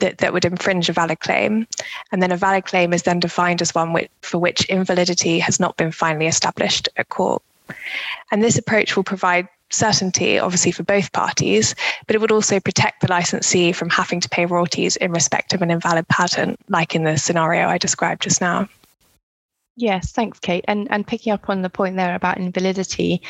that, 0.00 0.18
that 0.18 0.32
would 0.32 0.44
infringe 0.44 0.88
a 0.88 0.92
valid 0.92 1.20
claim. 1.20 1.66
And 2.12 2.22
then 2.22 2.32
a 2.32 2.36
valid 2.36 2.64
claim 2.64 2.92
is 2.92 3.02
then 3.02 3.20
defined 3.20 3.62
as 3.62 3.74
one 3.74 3.92
which, 3.92 4.10
for 4.22 4.38
which 4.38 4.64
invalidity 4.66 5.38
has 5.38 5.60
not 5.60 5.76
been 5.76 5.92
finally 5.92 6.26
established 6.26 6.88
at 6.96 7.08
court. 7.08 7.42
And 8.30 8.42
this 8.42 8.58
approach 8.58 8.96
will 8.96 9.04
provide 9.04 9.48
certainty, 9.70 10.38
obviously, 10.38 10.72
for 10.72 10.82
both 10.82 11.12
parties, 11.12 11.74
but 12.06 12.16
it 12.16 12.20
would 12.20 12.32
also 12.32 12.60
protect 12.60 13.00
the 13.00 13.08
licensee 13.08 13.72
from 13.72 13.88
having 13.88 14.20
to 14.20 14.28
pay 14.28 14.46
royalties 14.46 14.96
in 14.96 15.12
respect 15.12 15.52
of 15.52 15.62
an 15.62 15.70
invalid 15.70 16.08
patent, 16.08 16.58
like 16.68 16.94
in 16.94 17.04
the 17.04 17.16
scenario 17.16 17.68
I 17.68 17.78
described 17.78 18.22
just 18.22 18.40
now. 18.40 18.68
Yes, 19.76 20.12
thanks, 20.12 20.38
Kate. 20.40 20.64
And 20.68 20.90
and 20.90 21.06
picking 21.06 21.32
up 21.32 21.48
on 21.48 21.62
the 21.62 21.70
point 21.70 21.96
there 21.96 22.14
about 22.14 22.36
invalidity, 22.36 23.22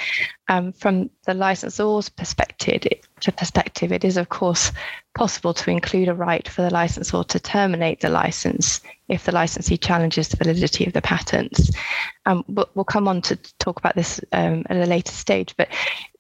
um, 0.49 0.73
from 0.73 1.11
the 1.25 1.35
licensor's 1.35 2.09
perspective, 2.09 2.87
it, 2.87 3.07
perspective, 3.29 3.93
it 3.93 4.05
is 4.05 4.17
of 4.17 4.29
course 4.29 4.73
possible 5.15 5.53
to 5.53 5.71
include 5.71 6.09
a 6.09 6.15
right 6.15 6.49
for 6.49 6.63
the 6.63 6.71
licensor 6.71 7.25
to 7.25 7.41
terminate 7.41 8.01
the 8.01 8.09
license 8.09 8.81
if 9.09 9.25
the 9.25 9.33
licensee 9.33 9.77
challenges 9.77 10.29
the 10.29 10.37
validity 10.37 10.87
of 10.87 10.93
the 10.93 11.03
patents. 11.03 11.71
Um, 12.27 12.45
but 12.49 12.75
we'll 12.77 12.85
come 12.85 13.09
on 13.09 13.21
to 13.23 13.37
talk 13.59 13.79
about 13.79 13.97
this 13.97 14.21
um, 14.33 14.65
at 14.71 14.77
a 14.77 14.87
later 14.87 15.13
stage. 15.13 15.55
But 15.57 15.69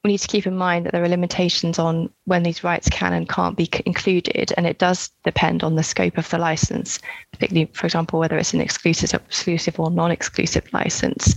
we 0.03 0.11
need 0.11 0.19
to 0.19 0.29
keep 0.29 0.47
in 0.47 0.57
mind 0.57 0.87
that 0.87 0.93
there 0.93 1.05
are 1.05 1.09
limitations 1.09 1.79
on 1.79 2.11
when 2.25 2.43
these 2.43 2.65
rights 2.65 2.89
can 2.89 3.13
and 3.13 3.29
can't 3.29 3.57
be 3.57 3.69
included, 3.87 4.53
and 4.57 4.67
it 4.67 4.79
does 4.79 5.11
depend 5.25 5.63
on 5.63 5.77
the 5.77 5.83
scope 5.83 6.19
of 6.19 6.29
the 6.31 6.39
license, 6.39 6.99
particularly, 7.33 7.71
for 7.73 7.87
example, 7.87 8.19
whether 8.19 8.39
it's 8.39 8.55
an 8.55 8.61
exclusive, 8.61 9.15
exclusive 9.15 9.79
or 9.79 9.91
non-exclusive 9.91 10.73
license. 10.73 11.37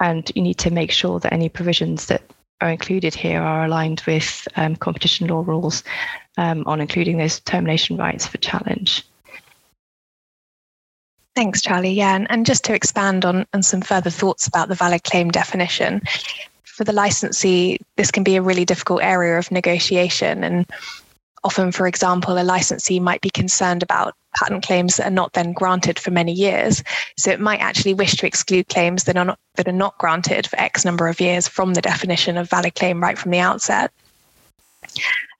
And 0.00 0.30
you 0.34 0.42
need 0.42 0.58
to 0.58 0.70
make 0.70 0.90
sure 0.90 1.20
that 1.20 1.32
any 1.32 1.48
provisions 1.48 2.06
that 2.06 2.22
are 2.60 2.70
included 2.70 3.14
here 3.14 3.40
are 3.40 3.64
aligned 3.64 4.02
with 4.06 4.46
um, 4.56 4.76
competition 4.76 5.26
law 5.28 5.42
rules 5.46 5.84
um, 6.36 6.64
on 6.66 6.80
including 6.80 7.18
those 7.18 7.40
termination 7.40 7.96
rights 7.96 8.26
for 8.26 8.38
challenge. 8.38 9.04
Thanks, 11.34 11.62
Charlie. 11.62 11.92
Yeah, 11.92 12.16
and, 12.16 12.26
and 12.30 12.44
just 12.44 12.64
to 12.64 12.74
expand 12.74 13.24
on, 13.24 13.46
on 13.52 13.62
some 13.62 13.80
further 13.80 14.10
thoughts 14.10 14.48
about 14.48 14.68
the 14.68 14.74
valid 14.74 15.04
claim 15.04 15.30
definition, 15.30 16.02
for 16.64 16.84
the 16.84 16.92
licensee, 16.92 17.78
this 17.96 18.10
can 18.10 18.22
be 18.24 18.36
a 18.36 18.42
really 18.42 18.64
difficult 18.64 19.02
area 19.02 19.38
of 19.38 19.50
negotiation. 19.50 20.42
And 20.42 20.66
often, 21.48 21.72
for 21.72 21.86
example, 21.86 22.38
a 22.38 22.44
licensee 22.44 23.00
might 23.00 23.22
be 23.22 23.30
concerned 23.30 23.82
about 23.82 24.14
patent 24.36 24.62
claims 24.62 24.98
that 24.98 25.06
are 25.06 25.10
not 25.10 25.32
then 25.32 25.54
granted 25.54 25.98
for 25.98 26.10
many 26.10 26.30
years. 26.30 26.84
So 27.16 27.30
it 27.30 27.40
might 27.40 27.60
actually 27.60 27.94
wish 27.94 28.16
to 28.16 28.26
exclude 28.26 28.68
claims 28.68 29.04
that 29.04 29.16
are 29.16 29.24
not, 29.24 29.38
that 29.54 29.66
are 29.66 29.72
not 29.72 29.96
granted 29.96 30.46
for 30.46 30.60
X 30.60 30.84
number 30.84 31.08
of 31.08 31.22
years 31.22 31.48
from 31.48 31.72
the 31.72 31.80
definition 31.80 32.36
of 32.36 32.50
valid 32.50 32.74
claim 32.74 33.02
right 33.02 33.16
from 33.16 33.30
the 33.30 33.38
outset. 33.38 33.90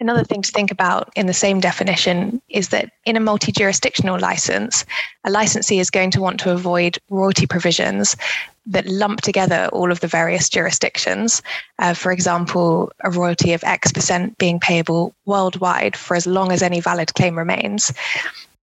Another 0.00 0.24
thing 0.24 0.40
to 0.40 0.50
think 0.50 0.70
about 0.70 1.12
in 1.14 1.26
the 1.26 1.34
same 1.34 1.60
definition 1.60 2.40
is 2.48 2.70
that 2.70 2.90
in 3.04 3.14
a 3.14 3.20
multi 3.20 3.52
jurisdictional 3.52 4.18
license, 4.18 4.86
a 5.24 5.30
licensee 5.30 5.78
is 5.78 5.90
going 5.90 6.10
to 6.12 6.22
want 6.22 6.40
to 6.40 6.52
avoid 6.52 6.96
royalty 7.10 7.46
provisions 7.46 8.16
that 8.68 8.86
lump 8.86 9.20
together 9.20 9.68
all 9.72 9.90
of 9.90 10.00
the 10.00 10.06
various 10.06 10.48
jurisdictions. 10.48 11.42
Uh, 11.78 11.94
for 11.94 12.12
example, 12.12 12.92
a 13.02 13.10
royalty 13.10 13.52
of 13.52 13.64
X 13.64 13.92
percent 13.92 14.36
being 14.38 14.60
payable 14.60 15.14
worldwide 15.26 15.96
for 15.96 16.16
as 16.16 16.26
long 16.26 16.52
as 16.52 16.62
any 16.62 16.80
valid 16.80 17.14
claim 17.14 17.36
remains. 17.36 17.92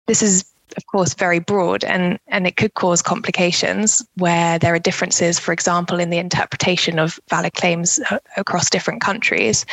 This 0.07 0.21
is 0.23 0.45
of 0.77 0.85
course, 0.87 1.13
very 1.13 1.39
broad 1.39 1.83
and, 1.83 2.19
and 2.27 2.45
it 2.47 2.55
could 2.55 2.73
cause 2.73 3.01
complications 3.01 4.05
where 4.15 4.59
there 4.59 4.73
are 4.73 4.79
differences, 4.79 5.39
for 5.39 5.51
example, 5.51 5.99
in 5.99 6.09
the 6.09 6.17
interpretation 6.17 6.99
of 6.99 7.19
valid 7.29 7.53
claims 7.53 7.99
uh, 8.11 8.19
across 8.37 8.69
different 8.69 9.01
countries. 9.01 9.65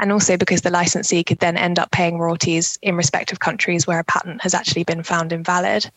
And 0.00 0.12
also 0.12 0.36
because 0.36 0.62
the 0.62 0.70
licensee 0.70 1.24
could 1.24 1.38
then 1.38 1.56
end 1.56 1.78
up 1.78 1.90
paying 1.90 2.18
royalties 2.18 2.78
in 2.82 2.96
respective 2.96 3.40
countries 3.40 3.86
where 3.86 3.98
a 3.98 4.04
patent 4.04 4.42
has 4.42 4.54
actually 4.54 4.84
been 4.84 5.02
found 5.02 5.32
invalid. 5.32 5.90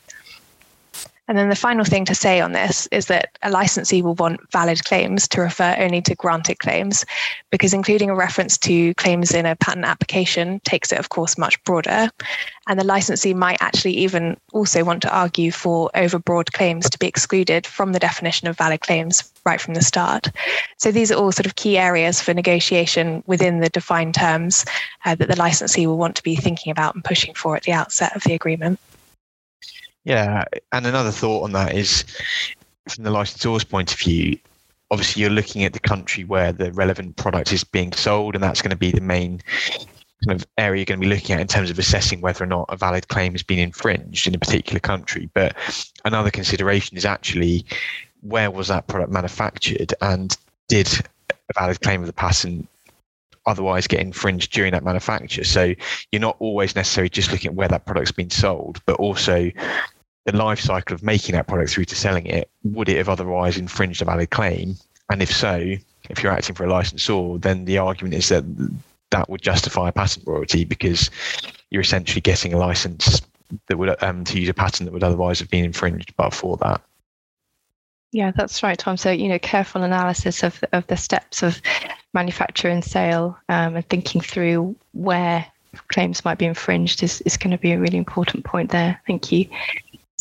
And 1.27 1.37
then 1.37 1.49
the 1.49 1.55
final 1.55 1.83
thing 1.83 2.05
to 2.05 2.15
say 2.15 2.39
on 2.39 2.51
this 2.51 2.87
is 2.91 3.07
that 3.07 3.37
a 3.41 3.49
licensee 3.49 4.03
will 4.03 4.13
want 4.13 4.39
valid 4.51 4.83
claims 4.85 5.27
to 5.29 5.41
refer 5.41 5.75
only 5.79 6.01
to 6.03 6.15
granted 6.15 6.59
claims, 6.59 7.03
because 7.49 7.73
including 7.73 8.11
a 8.11 8.15
reference 8.15 8.57
to 8.59 8.93
claims 8.93 9.33
in 9.33 9.45
a 9.45 9.55
patent 9.55 9.85
application 9.85 10.59
takes 10.61 10.91
it, 10.91 10.99
of 10.99 11.09
course, 11.09 11.37
much 11.37 11.61
broader. 11.63 12.09
And 12.67 12.79
the 12.79 12.83
licensee 12.83 13.33
might 13.33 13.61
actually 13.61 13.97
even 13.97 14.37
also 14.53 14.83
want 14.83 15.01
to 15.03 15.15
argue 15.15 15.51
for 15.51 15.89
overbroad 15.95 16.51
claims 16.53 16.89
to 16.89 16.99
be 16.99 17.07
excluded 17.07 17.65
from 17.65 17.91
the 17.91 17.99
definition 17.99 18.47
of 18.47 18.57
valid 18.57 18.81
claims 18.81 19.31
right 19.45 19.61
from 19.61 19.73
the 19.73 19.81
start. 19.81 20.29
So 20.77 20.91
these 20.91 21.11
are 21.11 21.15
all 21.15 21.31
sort 21.31 21.45
of 21.45 21.55
key 21.55 21.77
areas 21.77 22.21
for 22.21 22.33
negotiation 22.33 23.23
within 23.25 23.59
the 23.59 23.69
defined 23.69 24.13
terms 24.13 24.65
uh, 25.05 25.15
that 25.15 25.27
the 25.27 25.37
licensee 25.37 25.87
will 25.87 25.97
want 25.97 26.15
to 26.17 26.23
be 26.23 26.35
thinking 26.35 26.71
about 26.71 26.95
and 26.95 27.03
pushing 27.03 27.33
for 27.33 27.55
at 27.55 27.63
the 27.63 27.71
outset 27.71 28.15
of 28.15 28.23
the 28.23 28.33
agreement. 28.33 28.79
Yeah, 30.05 30.45
and 30.71 30.85
another 30.85 31.11
thought 31.11 31.43
on 31.43 31.51
that 31.53 31.75
is 31.75 32.05
from 32.87 33.03
the 33.03 33.11
licensor's 33.11 33.63
point 33.63 33.91
of 33.91 33.99
view, 33.99 34.37
obviously 34.91 35.23
you're 35.23 35.31
looking 35.31 35.63
at 35.63 35.73
the 35.73 35.79
country 35.79 36.23
where 36.23 36.53
the 36.53 36.71
relevant 36.71 37.15
product 37.15 37.51
is 37.51 37.63
being 37.63 37.91
sold, 37.91 38.35
and 38.35 38.43
that's 38.43 38.61
going 38.61 38.71
to 38.71 38.77
be 38.77 38.91
the 38.91 39.01
main 39.01 39.41
kind 40.25 40.39
of 40.39 40.47
area 40.57 40.79
you're 40.79 40.85
going 40.85 41.01
to 41.01 41.07
be 41.07 41.13
looking 41.13 41.35
at 41.35 41.41
in 41.41 41.47
terms 41.47 41.71
of 41.71 41.79
assessing 41.79 42.21
whether 42.21 42.43
or 42.43 42.47
not 42.47 42.65
a 42.69 42.77
valid 42.77 43.07
claim 43.07 43.33
has 43.33 43.43
been 43.43 43.59
infringed 43.59 44.27
in 44.27 44.35
a 44.35 44.39
particular 44.39 44.79
country. 44.79 45.27
But 45.33 45.55
another 46.05 46.29
consideration 46.29 46.97
is 46.97 47.05
actually 47.05 47.65
where 48.21 48.51
was 48.51 48.67
that 48.67 48.87
product 48.87 49.11
manufactured 49.11 49.93
and 50.01 50.37
did 50.67 50.87
a 51.31 51.59
valid 51.59 51.81
claim 51.81 52.01
of 52.01 52.07
the 52.07 52.13
patent 52.13 52.67
otherwise 53.47 53.87
get 53.87 53.99
infringed 53.99 54.51
during 54.51 54.71
that 54.71 54.83
manufacture. 54.83 55.43
So 55.43 55.73
you're 56.11 56.19
not 56.21 56.35
always 56.39 56.75
necessarily 56.75 57.09
just 57.09 57.31
looking 57.31 57.49
at 57.49 57.55
where 57.55 57.67
that 57.67 57.85
product's 57.85 58.11
been 58.11 58.29
sold, 58.29 58.81
but 58.85 58.95
also 58.95 59.51
the 60.25 60.35
life 60.35 60.59
cycle 60.59 60.93
of 60.93 61.03
making 61.03 61.35
that 61.35 61.47
product 61.47 61.71
through 61.71 61.85
to 61.85 61.95
selling 61.95 62.25
it, 62.25 62.49
would 62.63 62.89
it 62.89 62.97
have 62.97 63.09
otherwise 63.09 63.57
infringed 63.57 64.01
a 64.01 64.05
valid 64.05 64.31
claim? 64.31 64.75
And 65.09 65.21
if 65.21 65.31
so, 65.31 65.75
if 66.09 66.21
you're 66.21 66.31
acting 66.31 66.55
for 66.55 66.65
a 66.65 66.69
licensor, 66.69 67.37
then 67.37 67.65
the 67.65 67.77
argument 67.77 68.15
is 68.15 68.29
that 68.29 68.43
that 69.11 69.29
would 69.29 69.41
justify 69.41 69.89
a 69.89 69.91
patent 69.91 70.25
royalty 70.27 70.65
because 70.65 71.09
you're 71.69 71.81
essentially 71.81 72.21
getting 72.21 72.53
a 72.53 72.57
license 72.57 73.21
that 73.67 73.77
would 73.77 74.01
um, 74.03 74.23
to 74.25 74.39
use 74.39 74.49
a 74.49 74.53
patent 74.53 74.85
that 74.85 74.93
would 74.93 75.03
otherwise 75.03 75.39
have 75.39 75.49
been 75.49 75.63
infringed 75.63 76.15
but 76.17 76.33
for 76.33 76.57
that. 76.57 76.81
Yeah, 78.11 78.31
that's 78.31 78.63
right, 78.63 78.77
Tom. 78.77 78.97
So, 78.97 79.11
you 79.11 79.27
know, 79.27 79.39
careful 79.39 79.83
analysis 79.83 80.41
of, 80.41 80.63
of 80.71 80.87
the 80.87 80.97
steps 80.97 81.43
of 81.43 81.61
manufacture 82.13 82.69
and 82.69 82.83
sale 82.83 83.37
um, 83.49 83.75
and 83.75 83.87
thinking 83.89 84.21
through 84.21 84.75
where 84.93 85.45
claims 85.89 86.23
might 86.23 86.37
be 86.37 86.45
infringed 86.45 87.03
is, 87.03 87.21
is 87.21 87.37
going 87.37 87.51
to 87.51 87.57
be 87.57 87.73
a 87.73 87.79
really 87.79 87.97
important 87.97 88.45
point 88.45 88.71
there. 88.71 89.01
Thank 89.05 89.31
you. 89.31 89.47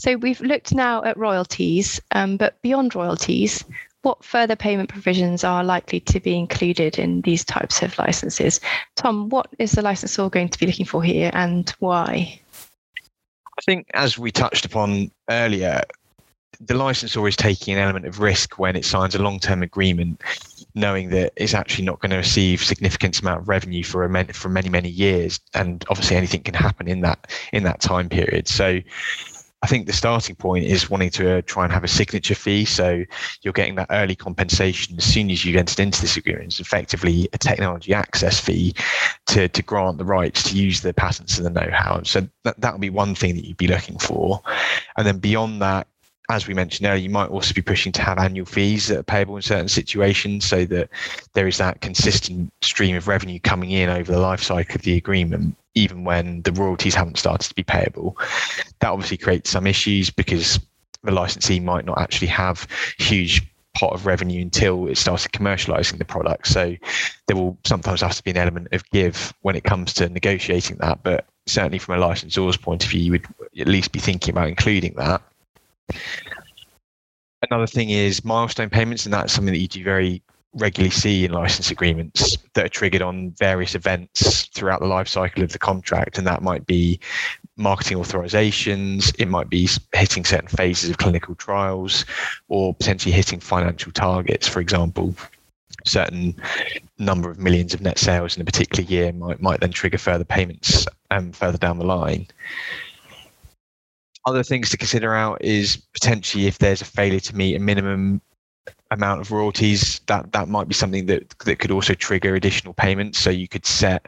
So 0.04 0.16
we've 0.16 0.42
looked 0.42 0.74
now 0.74 1.02
at 1.02 1.16
royalties, 1.16 1.98
um, 2.10 2.36
but 2.36 2.60
beyond 2.60 2.94
royalties, 2.94 3.64
what 4.02 4.22
further 4.22 4.54
payment 4.54 4.90
provisions 4.90 5.44
are 5.44 5.64
likely 5.64 5.98
to 6.00 6.20
be 6.20 6.36
included 6.36 6.98
in 6.98 7.22
these 7.22 7.42
types 7.42 7.80
of 7.80 7.98
licenses? 7.98 8.60
Tom, 8.96 9.30
what 9.30 9.46
is 9.58 9.72
the 9.72 9.80
licensor 9.80 10.28
going 10.28 10.50
to 10.50 10.58
be 10.58 10.66
looking 10.66 10.84
for 10.84 11.02
here 11.02 11.30
and 11.32 11.70
why? 11.78 12.38
I 12.54 13.62
think, 13.64 13.86
as 13.94 14.18
we 14.18 14.30
touched 14.30 14.66
upon 14.66 15.10
earlier, 15.30 15.80
the 16.60 16.74
licensor 16.74 17.26
is 17.26 17.34
taking 17.34 17.72
an 17.72 17.80
element 17.80 18.04
of 18.04 18.20
risk 18.20 18.58
when 18.58 18.76
it 18.76 18.84
signs 18.84 19.14
a 19.14 19.22
long-term 19.22 19.62
agreement, 19.62 20.20
knowing 20.74 21.08
that 21.10 21.32
it's 21.36 21.54
actually 21.54 21.86
not 21.86 22.00
going 22.00 22.10
to 22.10 22.18
receive 22.18 22.62
significant 22.62 23.20
amount 23.20 23.40
of 23.40 23.48
revenue 23.48 23.82
for 23.82 24.04
a 24.04 24.34
for 24.34 24.50
many 24.50 24.68
many 24.68 24.90
years, 24.90 25.40
and 25.54 25.82
obviously 25.88 26.14
anything 26.14 26.42
can 26.42 26.52
happen 26.52 26.88
in 26.88 27.00
that 27.00 27.32
in 27.54 27.62
that 27.62 27.80
time 27.80 28.10
period. 28.10 28.46
So 28.48 28.82
I 29.64 29.66
think 29.66 29.86
the 29.86 29.94
starting 29.94 30.36
point 30.36 30.66
is 30.66 30.90
wanting 30.90 31.08
to 31.12 31.38
uh, 31.38 31.42
try 31.46 31.64
and 31.64 31.72
have 31.72 31.84
a 31.84 31.88
signature 31.88 32.34
fee. 32.34 32.66
So 32.66 33.02
you're 33.40 33.54
getting 33.54 33.76
that 33.76 33.86
early 33.88 34.14
compensation 34.14 34.94
as 34.98 35.04
soon 35.04 35.30
as 35.30 35.42
you've 35.42 35.56
entered 35.56 35.80
into 35.80 36.02
this 36.02 36.18
agreement. 36.18 36.48
It's 36.48 36.60
effectively 36.60 37.30
a 37.32 37.38
technology 37.38 37.94
access 37.94 38.38
fee 38.38 38.74
to, 39.28 39.48
to 39.48 39.62
grant 39.62 39.96
the 39.96 40.04
rights 40.04 40.42
to 40.50 40.56
use 40.58 40.82
the 40.82 40.92
patents 40.92 41.38
and 41.38 41.46
the 41.46 41.50
know-how. 41.50 42.02
So 42.02 42.28
that, 42.42 42.60
that 42.60 42.74
would 42.74 42.82
be 42.82 42.90
one 42.90 43.14
thing 43.14 43.36
that 43.36 43.46
you'd 43.46 43.56
be 43.56 43.66
looking 43.66 43.98
for. 43.98 44.42
And 44.98 45.06
then 45.06 45.16
beyond 45.16 45.62
that, 45.62 45.86
as 46.28 46.46
we 46.46 46.52
mentioned 46.52 46.86
earlier, 46.86 47.02
you 47.02 47.08
might 47.08 47.30
also 47.30 47.54
be 47.54 47.62
pushing 47.62 47.92
to 47.92 48.02
have 48.02 48.18
annual 48.18 48.44
fees 48.44 48.88
that 48.88 48.98
are 48.98 49.02
payable 49.02 49.36
in 49.36 49.42
certain 49.42 49.68
situations 49.68 50.44
so 50.44 50.66
that 50.66 50.90
there 51.32 51.46
is 51.46 51.56
that 51.56 51.80
consistent 51.80 52.52
stream 52.60 52.96
of 52.96 53.08
revenue 53.08 53.40
coming 53.40 53.70
in 53.70 53.88
over 53.88 54.12
the 54.12 54.18
life 54.18 54.42
cycle 54.42 54.74
of 54.74 54.82
the 54.82 54.98
agreement, 54.98 55.56
even 55.74 56.04
when 56.04 56.42
the 56.42 56.52
royalties 56.52 56.94
haven't 56.94 57.18
started 57.18 57.48
to 57.48 57.54
be 57.54 57.62
payable. 57.62 58.16
That 58.80 58.90
obviously 58.90 59.16
creates 59.16 59.50
some 59.50 59.66
issues 59.66 60.10
because 60.10 60.58
the 61.02 61.12
licensee 61.12 61.60
might 61.60 61.84
not 61.84 62.00
actually 62.00 62.28
have 62.28 62.66
huge 62.98 63.42
pot 63.74 63.92
of 63.92 64.06
revenue 64.06 64.40
until 64.40 64.86
it 64.86 64.96
started 64.96 65.32
commercializing 65.32 65.98
the 65.98 66.04
product. 66.04 66.46
So 66.46 66.76
there 67.26 67.36
will 67.36 67.58
sometimes 67.64 68.00
have 68.00 68.14
to 68.14 68.22
be 68.22 68.30
an 68.30 68.36
element 68.36 68.68
of 68.72 68.88
give 68.90 69.34
when 69.42 69.56
it 69.56 69.64
comes 69.64 69.92
to 69.94 70.08
negotiating 70.08 70.76
that. 70.78 71.02
But 71.02 71.26
certainly 71.46 71.78
from 71.78 71.96
a 71.96 72.06
licensor's 72.06 72.56
point 72.56 72.84
of 72.84 72.90
view, 72.90 73.00
you 73.00 73.10
would 73.12 73.26
at 73.58 73.68
least 73.68 73.92
be 73.92 73.98
thinking 73.98 74.32
about 74.32 74.48
including 74.48 74.94
that. 74.94 75.22
another 77.50 77.66
thing 77.66 77.90
is 77.90 78.24
milestone 78.24 78.70
payments, 78.70 79.04
and 79.04 79.12
that's 79.12 79.32
something 79.32 79.52
that 79.52 79.60
you 79.60 79.68
do 79.68 79.84
very 79.84 80.22
regularly 80.54 80.90
see 80.90 81.24
in 81.24 81.32
license 81.32 81.70
agreements 81.70 82.36
that 82.54 82.64
are 82.64 82.70
triggered 82.70 83.02
on 83.02 83.32
various 83.32 83.74
events 83.74 84.46
throughout 84.46 84.80
the 84.80 84.86
life 84.86 85.08
cycle 85.08 85.42
of 85.42 85.52
the 85.52 85.58
contract. 85.58 86.18
And 86.18 86.26
that 86.26 86.42
might 86.42 86.66
be 86.66 87.00
marketing 87.56 87.98
authorizations, 87.98 89.14
it 89.18 89.28
might 89.28 89.48
be 89.48 89.68
hitting 89.92 90.24
certain 90.24 90.48
phases 90.48 90.90
of 90.90 90.98
clinical 90.98 91.34
trials, 91.34 92.04
or 92.48 92.74
potentially 92.74 93.12
hitting 93.12 93.40
financial 93.40 93.92
targets, 93.92 94.48
for 94.48 94.60
example. 94.60 95.14
Certain 95.86 96.34
number 96.98 97.30
of 97.30 97.38
millions 97.38 97.74
of 97.74 97.80
net 97.80 97.98
sales 97.98 98.36
in 98.36 98.42
a 98.42 98.44
particular 98.44 98.88
year 98.88 99.12
might 99.12 99.42
might 99.42 99.60
then 99.60 99.72
trigger 99.72 99.98
further 99.98 100.24
payments 100.24 100.86
um, 101.10 101.32
further 101.32 101.58
down 101.58 101.78
the 101.78 101.84
line 101.84 102.26
other 104.26 104.42
things 104.42 104.70
to 104.70 104.76
consider 104.76 105.14
out 105.14 105.42
is 105.42 105.76
potentially 105.92 106.46
if 106.46 106.58
there's 106.58 106.80
a 106.80 106.84
failure 106.84 107.20
to 107.20 107.36
meet 107.36 107.56
a 107.56 107.60
minimum 107.60 108.20
amount 108.94 109.20
of 109.20 109.30
royalties 109.30 110.00
that 110.06 110.32
that 110.32 110.48
might 110.48 110.68
be 110.68 110.74
something 110.74 111.06
that 111.06 111.28
that 111.40 111.58
could 111.58 111.70
also 111.70 111.94
trigger 111.94 112.34
additional 112.34 112.72
payments. 112.74 113.18
So 113.18 113.30
you 113.30 113.48
could 113.48 113.66
set 113.66 114.06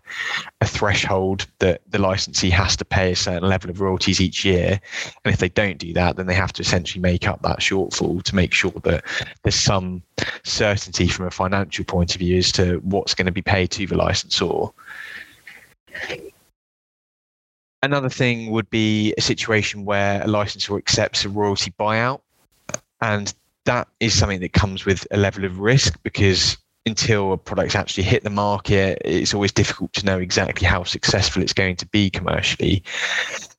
a 0.60 0.66
threshold 0.66 1.46
that 1.58 1.82
the 1.88 1.98
licensee 1.98 2.50
has 2.50 2.76
to 2.76 2.84
pay 2.84 3.12
a 3.12 3.16
certain 3.16 3.48
level 3.48 3.70
of 3.70 3.80
royalties 3.80 4.20
each 4.20 4.44
year. 4.44 4.80
And 5.24 5.34
if 5.34 5.40
they 5.40 5.48
don't 5.48 5.78
do 5.78 5.92
that 5.92 6.16
then 6.16 6.26
they 6.26 6.34
have 6.34 6.52
to 6.54 6.62
essentially 6.62 7.00
make 7.00 7.28
up 7.28 7.42
that 7.42 7.60
shortfall 7.60 8.22
to 8.22 8.34
make 8.34 8.52
sure 8.52 8.72
that 8.84 9.04
there's 9.42 9.54
some 9.54 10.02
certainty 10.44 11.08
from 11.08 11.26
a 11.26 11.30
financial 11.30 11.84
point 11.84 12.14
of 12.14 12.20
view 12.20 12.38
as 12.38 12.52
to 12.52 12.78
what's 12.78 13.14
going 13.14 13.26
to 13.26 13.32
be 13.32 13.42
paid 13.42 13.70
to 13.72 13.86
the 13.86 13.96
licensor. 13.96 14.66
Another 17.82 18.08
thing 18.08 18.50
would 18.50 18.68
be 18.70 19.14
a 19.18 19.20
situation 19.20 19.84
where 19.84 20.22
a 20.22 20.26
licensor 20.26 20.76
accepts 20.76 21.24
a 21.24 21.28
royalty 21.28 21.72
buyout 21.78 22.20
and 23.00 23.32
that 23.66 23.88
is 24.00 24.18
something 24.18 24.40
that 24.40 24.52
comes 24.52 24.84
with 24.84 25.06
a 25.10 25.16
level 25.16 25.44
of 25.44 25.58
risk 25.58 25.98
because 26.02 26.56
until 26.86 27.32
a 27.32 27.36
product's 27.36 27.74
actually 27.74 28.04
hit 28.04 28.22
the 28.22 28.30
market, 28.30 29.02
it's 29.04 29.34
always 29.34 29.52
difficult 29.52 29.92
to 29.92 30.06
know 30.06 30.18
exactly 30.18 30.66
how 30.66 30.84
successful 30.84 31.42
it's 31.42 31.52
going 31.52 31.74
to 31.76 31.86
be 31.86 32.08
commercially. 32.08 32.82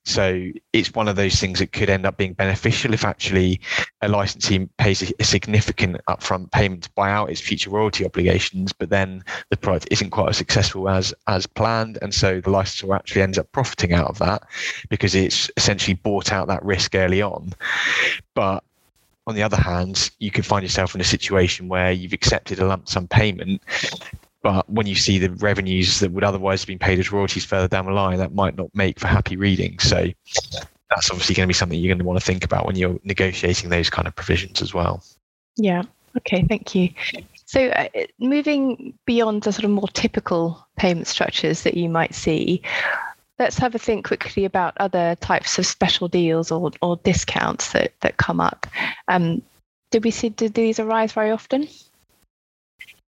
So 0.06 0.48
it's 0.72 0.94
one 0.94 1.06
of 1.06 1.16
those 1.16 1.38
things 1.38 1.58
that 1.58 1.72
could 1.72 1.90
end 1.90 2.06
up 2.06 2.16
being 2.16 2.32
beneficial 2.32 2.94
if 2.94 3.04
actually 3.04 3.60
a 4.00 4.08
licensee 4.08 4.66
pays 4.78 5.12
a, 5.18 5.24
significant 5.24 5.98
upfront 6.08 6.50
payment 6.50 6.84
to 6.84 6.90
buy 6.96 7.10
out 7.10 7.28
its 7.28 7.42
future 7.42 7.68
royalty 7.68 8.06
obligations, 8.06 8.72
but 8.72 8.88
then 8.88 9.22
the 9.50 9.58
product 9.58 9.88
isn't 9.90 10.08
quite 10.08 10.30
as 10.30 10.38
successful 10.38 10.88
as 10.88 11.12
as 11.26 11.46
planned, 11.46 11.98
and 12.00 12.14
so 12.14 12.40
the 12.40 12.48
licensor 12.48 12.94
actually 12.94 13.20
ends 13.20 13.36
up 13.36 13.52
profiting 13.52 13.92
out 13.92 14.08
of 14.08 14.18
that 14.18 14.44
because 14.88 15.14
it's 15.14 15.50
essentially 15.58 15.94
bought 15.94 16.32
out 16.32 16.48
that 16.48 16.64
risk 16.64 16.94
early 16.94 17.20
on. 17.20 17.52
But 18.34 18.64
on 19.28 19.34
the 19.34 19.42
other 19.42 19.58
hand, 19.58 20.10
you 20.18 20.30
could 20.30 20.46
find 20.46 20.62
yourself 20.62 20.94
in 20.94 21.00
a 21.00 21.04
situation 21.04 21.68
where 21.68 21.92
you've 21.92 22.14
accepted 22.14 22.58
a 22.58 22.66
lump 22.66 22.88
sum 22.88 23.06
payment, 23.06 23.62
but 24.42 24.68
when 24.70 24.86
you 24.86 24.94
see 24.94 25.18
the 25.18 25.30
revenues 25.32 26.00
that 26.00 26.12
would 26.12 26.24
otherwise 26.24 26.62
have 26.62 26.66
been 26.66 26.78
paid 26.78 26.98
as 26.98 27.12
royalties 27.12 27.44
further 27.44 27.68
down 27.68 27.84
the 27.84 27.92
line, 27.92 28.16
that 28.18 28.34
might 28.34 28.56
not 28.56 28.74
make 28.74 28.98
for 28.98 29.06
happy 29.06 29.36
reading. 29.36 29.78
So 29.80 30.08
that's 30.90 31.10
obviously 31.10 31.34
going 31.34 31.44
to 31.44 31.48
be 31.48 31.54
something 31.54 31.78
you're 31.78 31.90
going 31.90 31.98
to 31.98 32.04
want 32.04 32.18
to 32.18 32.24
think 32.24 32.42
about 32.42 32.64
when 32.66 32.76
you're 32.76 32.98
negotiating 33.04 33.68
those 33.68 33.90
kind 33.90 34.08
of 34.08 34.16
provisions 34.16 34.62
as 34.62 34.72
well. 34.72 35.04
Yeah. 35.56 35.82
Okay. 36.16 36.44
Thank 36.48 36.74
you. 36.74 36.88
So, 37.44 37.68
uh, 37.68 37.88
moving 38.18 38.94
beyond 39.04 39.42
the 39.42 39.52
sort 39.52 39.64
of 39.64 39.70
more 39.70 39.88
typical 39.88 40.66
payment 40.76 41.06
structures 41.06 41.62
that 41.62 41.76
you 41.76 41.88
might 41.88 42.14
see, 42.14 42.62
let's 43.38 43.58
have 43.58 43.74
a 43.74 43.78
think 43.78 44.06
quickly 44.06 44.44
about 44.44 44.76
other 44.78 45.16
types 45.16 45.58
of 45.58 45.66
special 45.66 46.08
deals 46.08 46.50
or, 46.50 46.70
or 46.82 46.96
discounts 46.98 47.72
that, 47.72 47.92
that 48.00 48.16
come 48.16 48.40
up. 48.40 48.66
Um, 49.06 49.42
did 49.90 50.04
we 50.04 50.10
see 50.10 50.28
did 50.28 50.54
these 50.54 50.78
arise 50.78 51.12
very 51.12 51.30
often? 51.30 51.68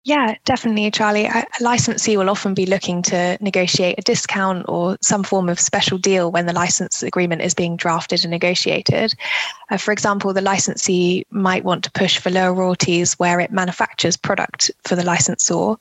Yeah, 0.04 0.36
definitely, 0.46 0.90
Charlie. 0.90 1.26
A 1.26 1.46
licensee 1.60 2.18
will 2.18 2.30
often 2.30 2.56
be 2.56 2.66
looking 2.66 3.04
to 3.04 3.38
negotiate 3.40 4.00
a 4.00 4.02
discount 4.02 4.66
or 4.68 4.98
some 5.02 5.24
form 5.24 5.48
of 5.48 5.60
special 5.60 6.00
deal 6.00 6.32
when 6.32 6.48
the 6.48 6.54
license 6.54 7.04
agreement 7.04 7.44
is 7.44 7.54
being 7.54 7.76
drafted 7.76 8.24
and 8.24 8.32
negotiated. 8.32 9.14
Uh, 9.72 9.78
for 9.78 9.94
example, 9.94 10.34
the 10.34 10.42
licensee 10.42 11.26
might 11.32 11.64
want 11.64 11.84
to 11.86 11.92
push 11.92 12.18
for 12.18 12.30
lower 12.30 12.54
royalties 12.54 13.14
where 13.14 13.40
it 13.40 13.52
manufactures 13.52 14.18
product 14.18 14.70
for 14.84 14.96
the 14.98 15.04
licensor, 15.04 15.76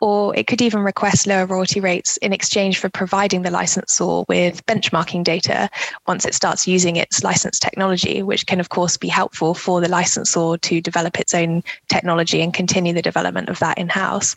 or 0.00 0.36
it 0.36 0.46
could 0.46 0.60
even 0.60 0.82
request 0.82 1.26
lower 1.26 1.46
royalty 1.46 1.80
rates 1.80 2.18
in 2.18 2.32
exchange 2.32 2.78
for 2.78 2.90
providing 2.90 3.40
the 3.40 3.50
licensor 3.50 4.22
with 4.28 4.64
benchmarking 4.66 5.24
data 5.24 5.70
once 6.06 6.26
it 6.26 6.34
starts 6.34 6.68
using 6.68 6.96
its 6.96 7.24
licensed 7.24 7.62
technology, 7.62 8.22
which 8.22 8.46
can, 8.46 8.60
of 8.60 8.68
course, 8.68 8.98
be 8.98 9.08
helpful 9.08 9.54
for 9.54 9.80
the 9.80 9.88
licensor 9.88 10.58
to 10.58 10.80
develop 10.82 11.18
its 11.18 11.34
own 11.34 11.62
technology 11.88 12.42
and 12.42 12.52
continue 12.52 12.92
the 12.92 13.00
development 13.00 13.48
of 13.48 13.58
that 13.60 13.78
in 13.78 13.88
house. 13.88 14.34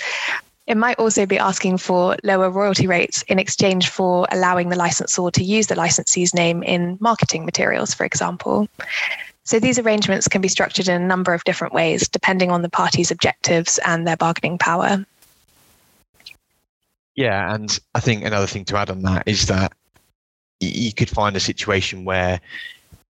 It 0.68 0.78
might 0.78 0.98
also 0.98 1.26
be 1.26 1.38
asking 1.38 1.78
for 1.78 2.18
lower 2.24 2.50
royalty 2.50 2.88
rates 2.88 3.22
in 3.28 3.38
exchange 3.38 3.90
for 3.90 4.28
allowing 4.32 4.70
the 4.70 4.76
licensor 4.76 5.30
to 5.30 5.44
use 5.44 5.68
the 5.68 5.76
licensee's 5.76 6.34
name 6.34 6.64
in 6.64 6.98
marketing 7.00 7.46
materials, 7.46 7.94
for 7.94 8.04
example. 8.06 8.68
So 9.44 9.60
these 9.60 9.78
arrangements 9.78 10.28
can 10.28 10.42
be 10.42 10.48
structured 10.48 10.88
in 10.88 11.00
a 11.00 11.06
number 11.06 11.34
of 11.36 11.44
different 11.44 11.74
ways, 11.74 12.08
depending 12.08 12.50
on 12.50 12.64
the 12.64 12.70
parties' 12.70 13.12
objectives 13.12 13.80
and 13.86 14.08
their 14.08 14.18
bargaining 14.18 14.58
power. 14.58 15.06
Yeah, 17.14 17.54
and 17.54 17.80
I 17.94 18.00
think 18.00 18.26
another 18.26 18.48
thing 18.48 18.66
to 18.66 18.78
add 18.78 18.90
on 18.90 19.04
that 19.04 19.28
is 19.28 19.46
that 19.46 19.72
you 20.60 20.92
could 20.94 21.10
find 21.10 21.36
a 21.36 21.40
situation 21.40 22.06
where 22.06 22.42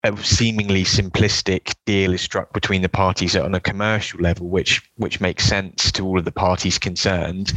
a 0.04 0.16
seemingly 0.24 0.84
simplistic 0.84 1.76
deal 1.86 2.14
is 2.14 2.22
struck 2.22 2.54
between 2.54 2.82
the 2.82 2.90
parties 2.90 3.36
on 3.36 3.56
a 3.56 3.60
commercial 3.60 4.20
level, 4.20 4.48
which 4.48 4.82
which 4.96 5.20
makes 5.20 5.44
sense 5.44 5.92
to 5.94 6.06
all 6.06 6.20
of 6.20 6.26
the 6.26 6.32
parties 6.32 6.78
concerned. 6.78 7.54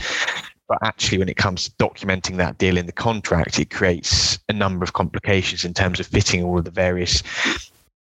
But 0.69 0.79
actually, 0.83 1.19
when 1.19 1.29
it 1.29 1.37
comes 1.37 1.65
to 1.65 1.71
documenting 1.73 2.37
that 2.37 2.59
deal 2.59 2.77
in 2.77 2.87
the 2.87 2.93
contract, 2.93 3.59
it 3.59 3.71
creates 3.71 4.39
a 4.49 4.53
number 4.53 4.85
of 4.85 4.93
complications 4.93 5.65
in 5.65 5.75
terms 5.75 6.01
of 6.01 6.07
fitting 6.07 6.45
all 6.45 6.59
of 6.59 6.65
the 6.65 6.71
various 6.71 7.23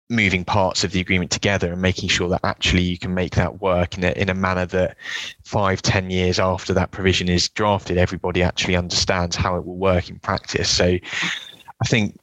moving 0.09 0.43
parts 0.45 0.83
of 0.83 0.91
the 0.91 0.99
agreement 0.99 1.31
together 1.31 1.71
and 1.71 1.81
making 1.81 2.09
sure 2.09 2.29
that 2.29 2.41
actually 2.43 2.81
you 2.81 2.97
can 2.97 3.13
make 3.13 3.35
that 3.35 3.61
work 3.61 3.97
in 3.97 4.03
a, 4.03 4.11
in 4.11 4.29
a 4.29 4.33
manner 4.33 4.65
that 4.65 4.97
five 5.43 5.81
ten 5.81 6.09
years 6.09 6.39
after 6.39 6.73
that 6.73 6.91
provision 6.91 7.29
is 7.29 7.49
drafted 7.49 7.97
everybody 7.97 8.43
actually 8.43 8.75
understands 8.75 9.35
how 9.35 9.55
it 9.55 9.65
will 9.65 9.77
work 9.77 10.09
in 10.09 10.19
practice 10.19 10.69
so 10.69 10.85
i 10.85 11.85
think 11.87 12.19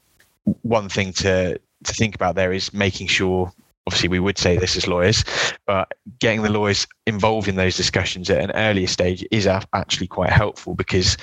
one 0.62 0.88
thing 0.88 1.12
to 1.12 1.58
to 1.84 1.92
think 1.92 2.14
about 2.14 2.34
there 2.34 2.52
is 2.52 2.72
making 2.72 3.06
sure 3.06 3.52
obviously 3.86 4.08
we 4.08 4.20
would 4.20 4.38
say 4.38 4.56
this 4.56 4.76
as 4.76 4.86
lawyers 4.86 5.24
but 5.66 5.90
getting 6.18 6.42
the 6.42 6.50
lawyers 6.50 6.86
involved 7.06 7.48
in 7.48 7.56
those 7.56 7.76
discussions 7.76 8.28
at 8.28 8.42
an 8.42 8.50
earlier 8.52 8.86
stage 8.86 9.26
is 9.30 9.46
actually 9.46 10.06
quite 10.06 10.30
helpful 10.30 10.74
because 10.74 11.16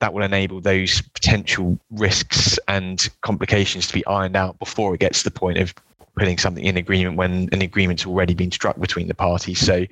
that 0.00 0.14
will 0.14 0.22
enable 0.22 0.60
those 0.60 1.02
potential 1.02 1.78
risks 1.90 2.58
and 2.68 3.08
complications 3.22 3.88
to 3.88 3.94
be 3.94 4.06
ironed 4.06 4.36
out 4.36 4.58
before 4.58 4.94
it 4.94 5.00
gets 5.00 5.22
to 5.22 5.30
the 5.30 5.38
point 5.38 5.58
of 5.58 5.74
putting 6.16 6.38
something 6.38 6.64
in 6.64 6.76
agreement 6.76 7.16
when 7.16 7.48
an 7.52 7.62
agreement's 7.62 8.06
already 8.06 8.34
been 8.34 8.50
struck 8.50 8.78
between 8.78 9.08
the 9.08 9.14
parties. 9.14 9.58
So 9.58 9.84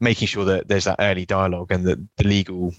making 0.00 0.28
sure 0.28 0.44
that 0.44 0.68
there's 0.68 0.84
that 0.84 0.96
early 0.98 1.24
dialogue 1.24 1.70
and 1.70 1.84
that 1.86 1.98
the 2.16 2.24
legal 2.24 2.74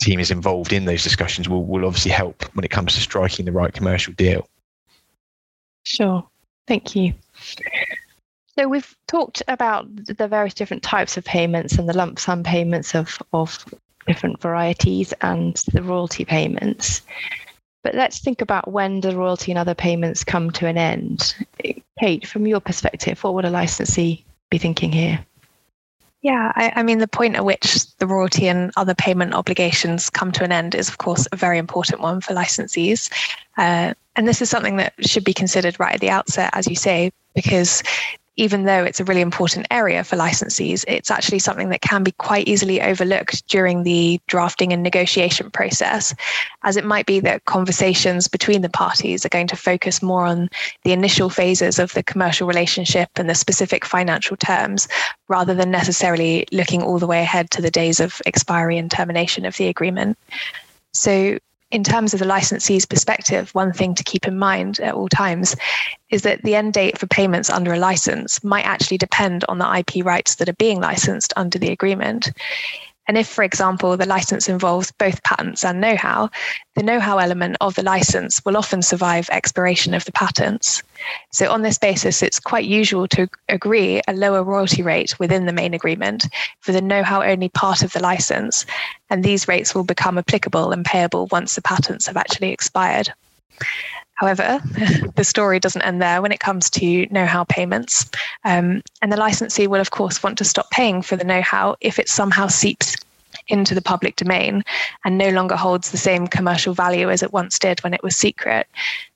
team 0.00 0.18
is 0.20 0.30
involved 0.30 0.72
in 0.72 0.86
those 0.86 1.02
discussions 1.02 1.48
will, 1.48 1.64
will 1.64 1.84
obviously 1.84 2.10
help 2.10 2.42
when 2.54 2.64
it 2.64 2.70
comes 2.70 2.94
to 2.94 3.00
striking 3.00 3.44
the 3.44 3.52
right 3.52 3.72
commercial 3.72 4.14
deal. 4.14 4.48
Sure. 5.84 6.26
Thank 6.66 6.96
you. 6.96 7.14
So 8.58 8.68
we've 8.68 8.96
talked 9.06 9.42
about 9.48 9.86
the 10.06 10.28
various 10.28 10.54
different 10.54 10.82
types 10.82 11.16
of 11.16 11.24
payments 11.24 11.74
and 11.74 11.88
the 11.88 11.96
lump 11.96 12.18
sum 12.18 12.42
payments 12.42 12.94
of, 12.94 13.18
of 13.32 13.64
different 14.06 14.40
varieties 14.40 15.12
and 15.20 15.56
the 15.72 15.82
royalty 15.82 16.24
payments. 16.24 17.02
But 17.82 17.94
let's 17.94 18.18
think 18.18 18.40
about 18.40 18.70
when 18.70 19.00
the 19.00 19.14
royalty 19.16 19.52
and 19.52 19.58
other 19.58 19.74
payments 19.74 20.24
come 20.24 20.50
to 20.52 20.66
an 20.66 20.78
end. 20.78 21.34
Kate, 22.00 22.26
from 22.26 22.46
your 22.46 22.60
perspective, 22.60 23.22
what 23.22 23.34
would 23.34 23.44
a 23.44 23.50
licensee 23.50 24.24
be 24.50 24.58
thinking 24.58 24.90
here? 24.90 25.24
Yeah, 26.24 26.52
I, 26.56 26.72
I, 26.76 26.82
mean, 26.82 27.00
the 27.00 27.06
point 27.06 27.36
at 27.36 27.44
which 27.44 27.94
the 27.98 28.06
royalty 28.06 28.48
and 28.48 28.72
other 28.78 28.94
payment 28.94 29.34
obligations 29.34 30.08
come 30.08 30.32
to 30.32 30.42
an 30.42 30.52
end 30.52 30.74
is, 30.74 30.88
of 30.88 30.96
course, 30.96 31.28
a 31.32 31.36
very 31.36 31.58
important 31.58 32.00
one 32.00 32.22
for 32.22 32.32
licensees. 32.32 33.12
Uh, 33.58 33.92
and 34.16 34.26
this 34.26 34.40
is 34.40 34.48
something 34.48 34.76
that 34.76 34.94
should 35.00 35.22
be 35.22 35.34
considered 35.34 35.78
right 35.78 35.96
at 35.96 36.00
the 36.00 36.08
outset, 36.08 36.48
as 36.54 36.66
you 36.66 36.76
say, 36.76 37.12
because 37.34 37.82
even 38.36 38.64
though 38.64 38.82
it's 38.82 39.00
a 39.00 39.04
really 39.04 39.20
important 39.20 39.66
area 39.70 40.02
for 40.02 40.16
licensees, 40.16 40.84
it's 40.88 41.10
actually 41.10 41.38
something 41.38 41.68
that 41.68 41.82
can 41.82 42.02
be 42.02 42.12
quite 42.12 42.48
easily 42.48 42.80
overlooked 42.80 43.46
during 43.48 43.84
the 43.84 44.20
drafting 44.26 44.72
and 44.72 44.82
negotiation 44.82 45.50
process, 45.50 46.14
as 46.62 46.76
it 46.76 46.84
might 46.84 47.06
be 47.06 47.20
that 47.20 47.44
conversations 47.44 48.26
between 48.26 48.62
the 48.62 48.68
parties 48.68 49.24
are 49.24 49.30
going 49.30 49.46
to 49.46 49.56
focus 49.56 50.02
more 50.02 50.26
on 50.26 50.48
the 50.82 50.92
initial 50.92 51.30
phases 51.30 51.78
of 51.78 51.92
the 51.92 52.02
commercial 52.02 52.48
relationship 52.48 53.08
and 53.16 53.30
the 53.30 53.34
specific 53.34 53.84
financial 53.84 54.36
terms, 54.36 54.88
rather 55.28 55.54
than 55.54 55.70
necessarily 55.70 56.46
looking 56.50 56.82
all 56.82 56.98
the 56.98 57.06
way 57.06 57.20
ahead 57.20 57.50
to 57.50 57.62
the 57.62 57.70
days 57.70 58.00
of 58.00 58.20
expiry 58.26 58.78
and 58.78 58.90
termination 58.90 59.44
of 59.44 59.56
the 59.56 59.68
agreement. 59.68 60.18
So 60.92 61.38
in 61.74 61.82
terms 61.82 62.14
of 62.14 62.20
the 62.20 62.24
licensee's 62.24 62.86
perspective, 62.86 63.50
one 63.52 63.72
thing 63.72 63.96
to 63.96 64.04
keep 64.04 64.28
in 64.28 64.38
mind 64.38 64.78
at 64.78 64.94
all 64.94 65.08
times 65.08 65.56
is 66.08 66.22
that 66.22 66.40
the 66.44 66.54
end 66.54 66.72
date 66.72 66.96
for 66.96 67.08
payments 67.08 67.50
under 67.50 67.72
a 67.72 67.78
license 67.80 68.44
might 68.44 68.64
actually 68.64 68.96
depend 68.96 69.44
on 69.48 69.58
the 69.58 69.76
IP 69.78 70.06
rights 70.06 70.36
that 70.36 70.48
are 70.48 70.54
being 70.54 70.80
licensed 70.80 71.32
under 71.36 71.58
the 71.58 71.72
agreement. 71.72 72.30
And 73.06 73.18
if, 73.18 73.28
for 73.28 73.44
example, 73.44 73.96
the 73.96 74.06
license 74.06 74.48
involves 74.48 74.90
both 74.92 75.22
patents 75.22 75.64
and 75.64 75.80
know 75.80 75.96
how, 75.96 76.30
the 76.74 76.82
know 76.82 77.00
how 77.00 77.18
element 77.18 77.56
of 77.60 77.74
the 77.74 77.82
license 77.82 78.42
will 78.44 78.56
often 78.56 78.82
survive 78.82 79.28
expiration 79.30 79.92
of 79.94 80.04
the 80.04 80.12
patents. 80.12 80.82
So, 81.30 81.50
on 81.50 81.62
this 81.62 81.78
basis, 81.78 82.22
it's 82.22 82.40
quite 82.40 82.64
usual 82.64 83.06
to 83.08 83.28
agree 83.48 84.00
a 84.08 84.14
lower 84.14 84.42
royalty 84.42 84.82
rate 84.82 85.18
within 85.18 85.44
the 85.44 85.52
main 85.52 85.74
agreement 85.74 86.26
for 86.60 86.72
the 86.72 86.80
know 86.80 87.02
how 87.02 87.22
only 87.22 87.50
part 87.50 87.82
of 87.82 87.92
the 87.92 88.00
license. 88.00 88.64
And 89.10 89.22
these 89.22 89.48
rates 89.48 89.74
will 89.74 89.84
become 89.84 90.16
applicable 90.16 90.72
and 90.72 90.84
payable 90.84 91.26
once 91.30 91.54
the 91.54 91.62
patents 91.62 92.06
have 92.06 92.16
actually 92.16 92.52
expired. 92.52 93.12
However, 94.14 94.60
the 95.16 95.24
story 95.24 95.58
doesn't 95.58 95.82
end 95.82 96.00
there 96.00 96.22
when 96.22 96.32
it 96.32 96.40
comes 96.40 96.70
to 96.70 97.06
know 97.10 97.26
how 97.26 97.44
payments. 97.44 98.10
Um, 98.44 98.82
and 99.02 99.12
the 99.12 99.16
licensee 99.16 99.66
will, 99.66 99.80
of 99.80 99.90
course, 99.90 100.22
want 100.22 100.38
to 100.38 100.44
stop 100.44 100.70
paying 100.70 101.02
for 101.02 101.16
the 101.16 101.24
know 101.24 101.42
how 101.42 101.76
if 101.80 101.98
it 101.98 102.08
somehow 102.08 102.46
seeps 102.46 102.96
into 103.48 103.74
the 103.74 103.82
public 103.82 104.16
domain 104.16 104.62
and 105.04 105.18
no 105.18 105.30
longer 105.30 105.56
holds 105.56 105.90
the 105.90 105.96
same 105.98 106.26
commercial 106.26 106.72
value 106.72 107.10
as 107.10 107.22
it 107.22 107.32
once 107.32 107.58
did 107.58 107.82
when 107.82 107.92
it 107.92 108.02
was 108.02 108.16
secret. 108.16 108.66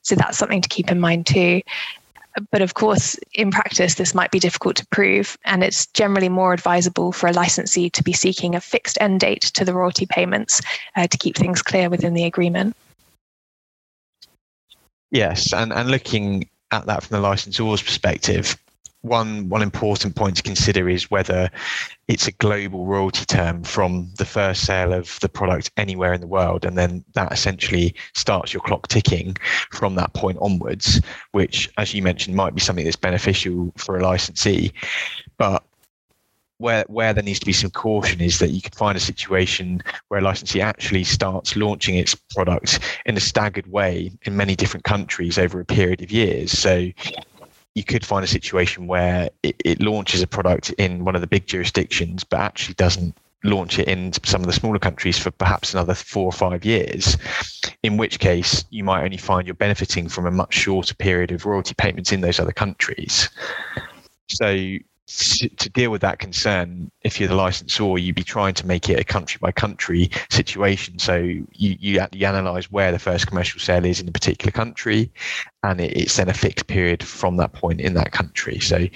So 0.03 0.15
that's 0.15 0.37
something 0.37 0.61
to 0.61 0.69
keep 0.69 0.91
in 0.91 1.01
mind 1.01 1.27
too. 1.27 1.63
But 2.51 2.63
of 2.63 2.75
course, 2.75 3.17
in 3.33 3.51
practice, 3.51 3.95
this 3.95 4.15
might 4.15 4.31
be 4.31 4.39
difficult 4.39 4.77
to 4.77 4.87
prove, 4.89 5.37
and 5.45 5.65
it's 5.65 5.87
generally 5.87 6.29
more 6.29 6.53
advisable 6.53 7.11
for 7.11 7.27
a 7.27 7.33
licensee 7.33 7.91
to 7.91 8.03
be 8.05 8.13
seeking 8.13 8.55
a 8.55 8.61
fixed 8.61 8.99
end 9.01 9.21
date 9.21 9.43
to 9.55 9.65
the 9.65 9.75
royalty 9.75 10.07
payments 10.07 10.61
uh, 10.95 11.07
to 11.09 11.19
keep 11.19 11.37
things 11.37 11.63
clear 11.63 11.91
within 11.91 12.15
the 12.15 12.25
agreement. 12.25 12.77
Yes, 15.11 15.53
and, 15.53 15.73
and 15.73 15.91
looking 15.91 16.49
at 16.71 16.87
that 16.87 17.03
from 17.03 17.17
the 17.17 17.21
licensor's 17.23 17.83
perspective, 17.83 18.57
one 19.03 19.49
one 19.49 19.63
important 19.63 20.17
point 20.17 20.37
to 20.37 20.43
consider 20.43 20.89
is 20.89 21.11
whether 21.11 21.51
it's 22.09 22.27
a 22.27 22.33
global 22.33 22.85
royalty 22.85 23.25
term 23.25 23.63
from 23.63 24.11
the 24.19 24.25
first 24.25 24.67
sale 24.67 24.93
of 24.93 25.19
the 25.21 25.29
product 25.29 25.71
anywhere 25.77 26.13
in 26.13 26.21
the 26.21 26.27
world, 26.27 26.65
and 26.65 26.77
then 26.77 27.05
that 27.15 27.33
essentially 27.33 27.95
starts 28.15 28.53
your 28.53 28.63
clock 28.63 28.89
ticking 28.89 29.37
from 29.71 29.95
that 29.95 30.13
point 30.15 30.39
onwards. 30.41 31.01
Which, 31.33 31.71
as 31.79 31.95
you 31.95 32.03
mentioned, 32.03 32.37
might 32.37 32.55
be 32.55 32.61
something 32.61 32.85
that's 32.85 32.97
beneficial 32.97 33.73
for 33.77 33.97
a 33.97 34.03
licensee, 34.03 34.73
but 35.37 35.65
where 36.59 36.85
where 36.89 37.15
there 37.15 37.23
needs 37.23 37.39
to 37.41 37.47
be 37.47 37.53
some 37.53 37.71
caution 37.71 38.21
is 38.21 38.39
that 38.41 38.51
you 38.51 38.61
could 38.61 38.75
find 38.75 38.97
a 38.97 39.01
situation 39.01 39.83
where 40.09 40.21
a 40.21 40.23
licensee 40.23 40.61
actually 40.61 41.05
starts 41.05 41.57
launching 41.57 41.97
its 41.97 42.15
product 42.15 42.81
in 43.07 43.17
a 43.17 43.21
staggered 43.21 43.67
way 43.69 44.11
in 44.23 44.37
many 44.37 44.55
different 44.55 44.85
countries 44.85 45.39
over 45.39 45.61
a 45.61 45.65
period 45.65 46.03
of 46.03 46.11
years. 46.11 46.53
So 46.53 46.91
you 47.75 47.85
could 47.85 48.05
find 48.05 48.25
a 48.25 48.29
situation 48.29 48.89
where 48.89 49.31
it, 49.45 49.57
it 49.65 49.81
launches 49.81 50.21
a 50.21 50.27
product 50.27 50.71
in 50.71 51.05
one 51.05 51.15
of 51.15 51.21
the 51.21 51.29
big 51.29 51.47
jurisdictions, 51.47 52.25
but 52.25 52.41
actually 52.41 52.75
doesn't 52.75 53.17
launch 53.45 53.79
it 53.79 53.87
in 53.87 54.13
some 54.25 54.41
of 54.41 54.49
the 54.49 54.53
smaller 54.53 54.81
countries 54.81 55.17
for 55.17 55.31
perhaps 55.31 55.73
another 55.73 55.95
four 55.95 56.25
or 56.25 56.33
five 56.33 56.65
years, 56.65 57.17
in 57.85 57.97
which 57.97 58.19
case 58.19 58.65
you 58.71 58.83
might 58.83 59.05
only 59.05 59.17
find 59.17 59.47
you're 59.47 59.55
benefiting 59.55 60.09
from 60.09 60.27
a 60.27 60.31
much 60.31 60.55
shorter 60.55 60.95
period 60.97 61.31
of 61.31 61.47
royalty 61.47 61.75
payments 61.75 62.11
in 62.11 62.21
those 62.21 62.41
other 62.41 62.53
countries. 62.53 63.29
So 64.29 64.79
to 65.09 65.71
deal 65.71 65.91
with 65.91 66.03
that 66.03 66.19
concern, 66.19 66.91
if 67.03 67.19
you're 67.19 67.29
the 67.29 67.35
licensor, 67.35 67.97
you'd 67.97 68.15
be 68.15 68.23
trying 68.23 68.53
to 68.55 68.67
make 68.67 68.91
it 68.91 69.01
a 69.01 69.05
country 69.05 69.39
by 69.41 69.51
country 69.51 70.11
situation. 70.31 70.99
So 70.99 71.17
you, 71.17 71.47
you, 71.53 72.07
you 72.13 72.27
analyze 72.27 72.71
where 72.71 72.93
the 72.93 72.99
first 72.99 73.27
commercial 73.27 73.59
sale 73.59 73.87
is 73.87 74.01
in 74.01 74.09
a 74.09 74.13
particular 74.13 74.53
country, 74.53 75.11
and 75.63 75.81
it, 75.81 75.97
it's 75.97 76.17
then 76.17 76.29
a 76.29 76.35
fixed 76.35 76.67
period 76.67 77.03
from 77.03 77.39
that 77.39 77.55
point 77.55 77.81
in 77.81 77.95
that 77.95 78.13
country. 78.13 78.59
So 78.61 78.87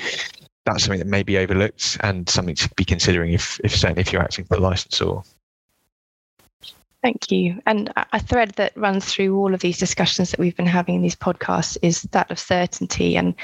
that's 0.67 0.85
something 0.85 0.99
that 0.99 1.09
may 1.09 1.23
be 1.23 1.39
overlooked 1.39 1.97
and 2.01 2.29
something 2.29 2.57
to 2.57 2.69
be 2.77 2.85
considering 2.85 3.33
if, 3.33 3.59
if 3.65 3.75
certainly 3.75 4.03
if 4.03 4.13
you're 4.13 4.23
acting 4.23 4.45
for 4.45 4.57
the 4.57 4.63
licensor. 4.63 5.23
Thank 7.03 7.33
you. 7.33 7.61
And 7.67 7.93
a 8.13 8.21
thread 8.21 8.51
that 8.53 8.77
runs 8.77 9.07
through 9.07 9.37
all 9.37 9.55
of 9.55 9.61
these 9.61 9.79
discussions 9.79 10.31
that 10.31 10.39
we've 10.39 10.57
been 10.57 10.67
having 10.67 10.97
in 10.97 11.03
these 11.03 11.17
podcasts 11.17 11.77
is 11.83 12.03
that 12.03 12.31
of 12.31 12.39
certainty 12.39 13.17
and 13.17 13.35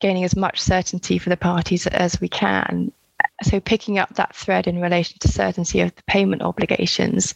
gaining 0.00 0.24
as 0.24 0.36
much 0.36 0.60
certainty 0.60 1.18
for 1.18 1.30
the 1.30 1.36
parties 1.36 1.86
as 1.86 2.20
we 2.20 2.28
can. 2.28 2.92
So, 3.42 3.60
picking 3.60 3.98
up 3.98 4.14
that 4.14 4.34
thread 4.34 4.66
in 4.66 4.80
relation 4.80 5.18
to 5.20 5.28
certainty 5.28 5.80
of 5.80 5.94
the 5.94 6.02
payment 6.04 6.42
obligations 6.42 7.34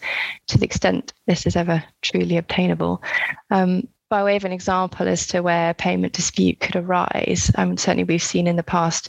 to 0.49 0.59
the 0.59 0.65
extent 0.65 1.13
this 1.27 1.47
is 1.47 1.57
ever 1.57 1.83
truly 2.03 2.37
obtainable. 2.37 3.03
Um, 3.51 3.89
by 4.09 4.23
way 4.23 4.37
of 4.37 4.45
an 4.45 4.53
example 4.53 5.09
as 5.09 5.27
to 5.29 5.41
where 5.41 5.75
payment 5.75 6.13
dispute 6.13 6.61
could 6.61 6.77
arise, 6.77 7.51
um, 7.57 7.77
certainly 7.77 8.05
we've 8.05 8.23
seen 8.23 8.47
in 8.47 8.57
the 8.57 8.63
past 8.63 9.09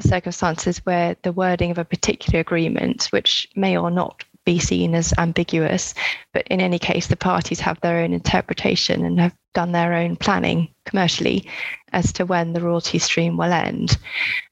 circumstances 0.00 0.84
where 0.84 1.16
the 1.22 1.32
wording 1.32 1.70
of 1.70 1.78
a 1.78 1.84
particular 1.84 2.40
agreement, 2.40 3.06
which 3.06 3.48
may 3.56 3.76
or 3.78 3.90
not 3.90 4.24
be 4.46 4.58
seen 4.58 4.94
as 4.94 5.12
ambiguous. 5.18 5.92
But 6.32 6.46
in 6.48 6.62
any 6.62 6.78
case, 6.78 7.08
the 7.08 7.16
parties 7.16 7.60
have 7.60 7.78
their 7.82 7.98
own 7.98 8.14
interpretation 8.14 9.04
and 9.04 9.20
have 9.20 9.34
done 9.52 9.72
their 9.72 9.92
own 9.92 10.16
planning 10.16 10.68
commercially 10.86 11.46
as 11.92 12.12
to 12.14 12.24
when 12.24 12.54
the 12.54 12.62
royalty 12.62 12.98
stream 12.98 13.36
will 13.36 13.52
end. 13.52 13.98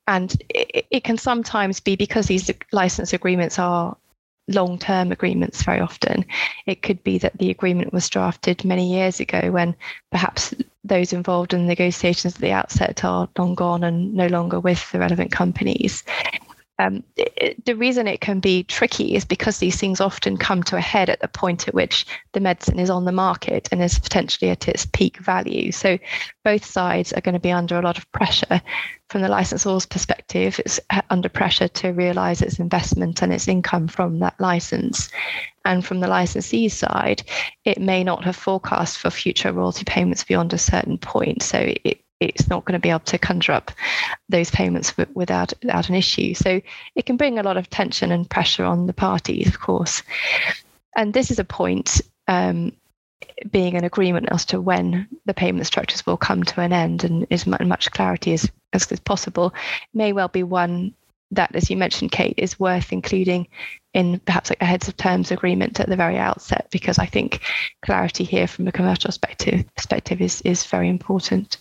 And 0.07 0.37
it, 0.51 0.87
it 0.91 1.05
can 1.05 1.17
sometimes 1.17 1.81
be 1.81 1.97
because 1.97 2.27
these 2.27 2.51
license 2.73 3.15
agreements 3.15 3.59
are 3.59 3.97
long 4.49 4.79
term 4.79 5.11
agreements 5.11 5.63
very 5.63 5.81
often. 5.81 6.25
It 6.67 6.83
could 6.83 7.03
be 7.03 7.17
that 7.19 7.39
the 7.39 7.51
agreement 7.51 7.95
was 7.95 8.11
drafted 8.11 8.65
many 8.65 8.93
years 8.93 9.21
ago 9.21 9.51
when 9.51 9.75
perhaps 10.11 10.53
those 10.83 11.15
involved 11.15 11.55
in 11.55 11.67
negotiations 11.67 12.35
at 12.35 12.41
the 12.43 12.53
outset 12.53 13.05
are 13.05 13.29
long 13.39 13.55
gone 13.55 13.85
and 13.85 14.13
no 14.13 14.27
longer 14.27 14.61
with 14.61 14.91
the 14.93 14.99
relevant 14.99 15.33
companies 15.33 16.05
um, 16.79 17.05
it, 17.17 17.65
the 17.65 17.77
reason 17.77 18.09
it 18.09 18.21
can 18.21 18.41
be 18.41 18.65
tricky 18.65 19.15
is 19.15 19.25
because 19.25 19.59
these 19.59 19.79
things 19.79 20.01
often 20.01 20.37
come 20.37 20.63
to 20.65 20.77
a 20.77 20.81
head 20.81 21.09
at 21.09 21.21
the 21.21 21.29
point 21.29 21.69
at 21.69 21.75
which 21.75 22.05
the 22.33 22.41
medicine 22.41 22.81
is 22.81 22.91
on 22.91 23.05
the 23.05 23.13
market 23.13 23.69
and 23.71 23.81
is 23.81 23.99
potentially 23.99 24.51
at 24.51 24.67
its 24.67 24.85
peak 24.87 25.19
value. 25.19 25.71
So 25.71 25.99
both 26.43 26.65
sides 26.65 27.13
are 27.13 27.21
going 27.21 27.35
to 27.35 27.41
be 27.41 27.53
under 27.53 27.79
a 27.79 27.83
lot 27.83 27.97
of 27.97 28.11
pressure. 28.11 28.61
From 29.09 29.23
the 29.23 29.29
licensor's 29.29 29.87
perspective, 29.87 30.59
it's 30.65 30.81
uh, 30.91 31.03
under 31.11 31.29
pressure 31.29 31.69
to 31.69 31.91
realize 31.91 32.43
its 32.43 32.59
investment 32.59 33.23
and 33.23 33.33
its 33.33 33.47
income 33.47 33.87
from 33.87 34.19
that 34.19 34.39
license. 34.41 35.11
And 35.65 35.87
from 35.87 36.01
the 36.01 36.09
licensee's 36.09 36.75
side, 36.75 37.23
it 37.65 37.81
may 37.81 38.03
not 38.03 38.25
have 38.25 38.37
forecast 38.37 38.99
for 38.99 39.11
future 39.11 39.53
royalty 39.53 39.85
payments 39.85 40.25
beyond 40.25 40.53
a 40.53 40.59
certain 40.59 40.99
point. 40.99 41.43
So 41.43 41.73
it, 41.85 42.04
it's 42.27 42.49
not 42.49 42.65
going 42.65 42.75
to 42.75 42.83
be 42.83 42.91
able 42.91 43.01
to 43.01 43.19
conjure 43.19 43.53
up 43.53 43.71
those 44.29 44.51
payments 44.51 44.97
without 44.97 45.53
without 45.63 45.89
an 45.89 45.95
issue. 45.95 46.35
So 46.35 46.61
it 46.95 47.07
can 47.07 47.17
bring 47.17 47.39
a 47.39 47.43
lot 47.43 47.57
of 47.57 47.71
tension 47.71 48.11
and 48.13 48.29
pressure 48.29 48.65
on 48.65 48.87
the 48.87 48.93
parties, 48.93 49.49
of 49.49 49.61
course. 49.61 50.03
And 50.97 51.13
this 51.13 51.31
is 51.31 51.39
a 51.39 51.45
point 51.45 52.01
um, 52.29 52.73
being 53.51 53.77
an 53.77 53.85
agreement 53.85 54.29
as 54.31 54.45
to 54.47 54.61
when 54.61 55.09
the 55.27 55.35
payment 55.35 55.67
structures 55.67 56.07
will 56.07 56.17
come 56.17 56.43
to 56.45 56.61
an 56.61 56.73
end 56.73 57.05
and 57.05 57.27
as 57.31 57.47
much 57.47 57.91
clarity 57.91 58.33
as, 58.33 58.51
as, 58.73 58.91
as 58.93 59.01
possible 59.01 59.53
may 59.93 60.13
well 60.13 60.29
be 60.29 60.43
one 60.43 60.95
that, 61.31 61.55
as 61.55 61.71
you 61.71 61.77
mentioned, 61.77 62.13
Kate, 62.13 62.35
is 62.37 62.61
worth 62.61 62.93
including 62.93 63.49
in 63.93 64.21
perhaps 64.21 64.51
like 64.51 64.63
a 64.63 64.67
heads 64.67 64.89
of 64.89 64.97
terms 64.97 65.31
agreement 65.31 65.81
at 65.81 65.89
the 65.89 65.97
very 65.97 66.19
outset, 66.19 66.69
because 66.71 66.99
I 66.99 67.07
think 67.07 67.41
clarity 67.85 68.25
here 68.25 68.47
from 68.47 68.69
a 68.69 68.73
commercial 68.73 69.09
perspective 69.09 69.65
perspective 69.75 70.21
is, 70.21 70.41
is 70.43 70.65
very 70.67 70.89
important. 70.89 71.59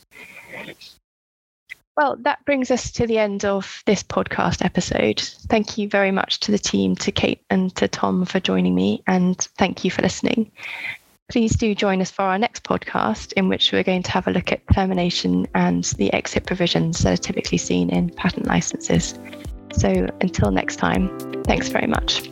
Well, 1.96 2.18
that 2.22 2.44
brings 2.46 2.72
us 2.72 2.92
to 2.94 3.06
the 3.06 3.20
end 3.20 3.46
of 3.46 3.84
this 3.86 4.02
podcast 4.02 4.66
episode. 4.66 5.20
Thank 5.20 5.78
you 5.78 5.88
very 5.88 6.12
much 6.12 6.40
to 6.42 6.52
the 6.52 6.58
team, 6.58 6.96
to 6.98 7.12
Kate 7.12 7.44
and 7.52 7.76
to 7.76 7.88
Tom 7.88 8.26
for 8.26 8.40
joining 8.40 8.74
me, 8.74 9.04
and 9.06 9.38
thank 9.60 9.86
you 9.86 9.92
for 9.92 10.02
listening. 10.02 10.52
Please 11.30 11.56
do 11.56 11.74
join 11.76 12.02
us 12.02 12.12
for 12.12 12.24
our 12.24 12.40
next 12.40 12.64
podcast, 12.64 13.34
in 13.34 13.48
which 13.48 13.72
we're 13.72 13.84
going 13.84 14.04
to 14.04 14.12
have 14.12 14.28
a 14.28 14.32
look 14.32 14.52
at 14.52 14.62
termination 14.74 15.48
and 15.54 15.84
the 15.98 16.12
exit 16.14 16.46
provisions 16.46 17.00
that 17.00 17.14
are 17.14 17.22
typically 17.22 17.60
seen 17.60 17.92
in 17.92 18.10
patent 18.10 18.48
licenses. 18.48 19.18
So 19.74 20.08
until 20.22 20.52
next 20.52 20.78
time, 20.78 21.16
thanks 21.44 21.70
very 21.70 21.88
much. 21.88 22.30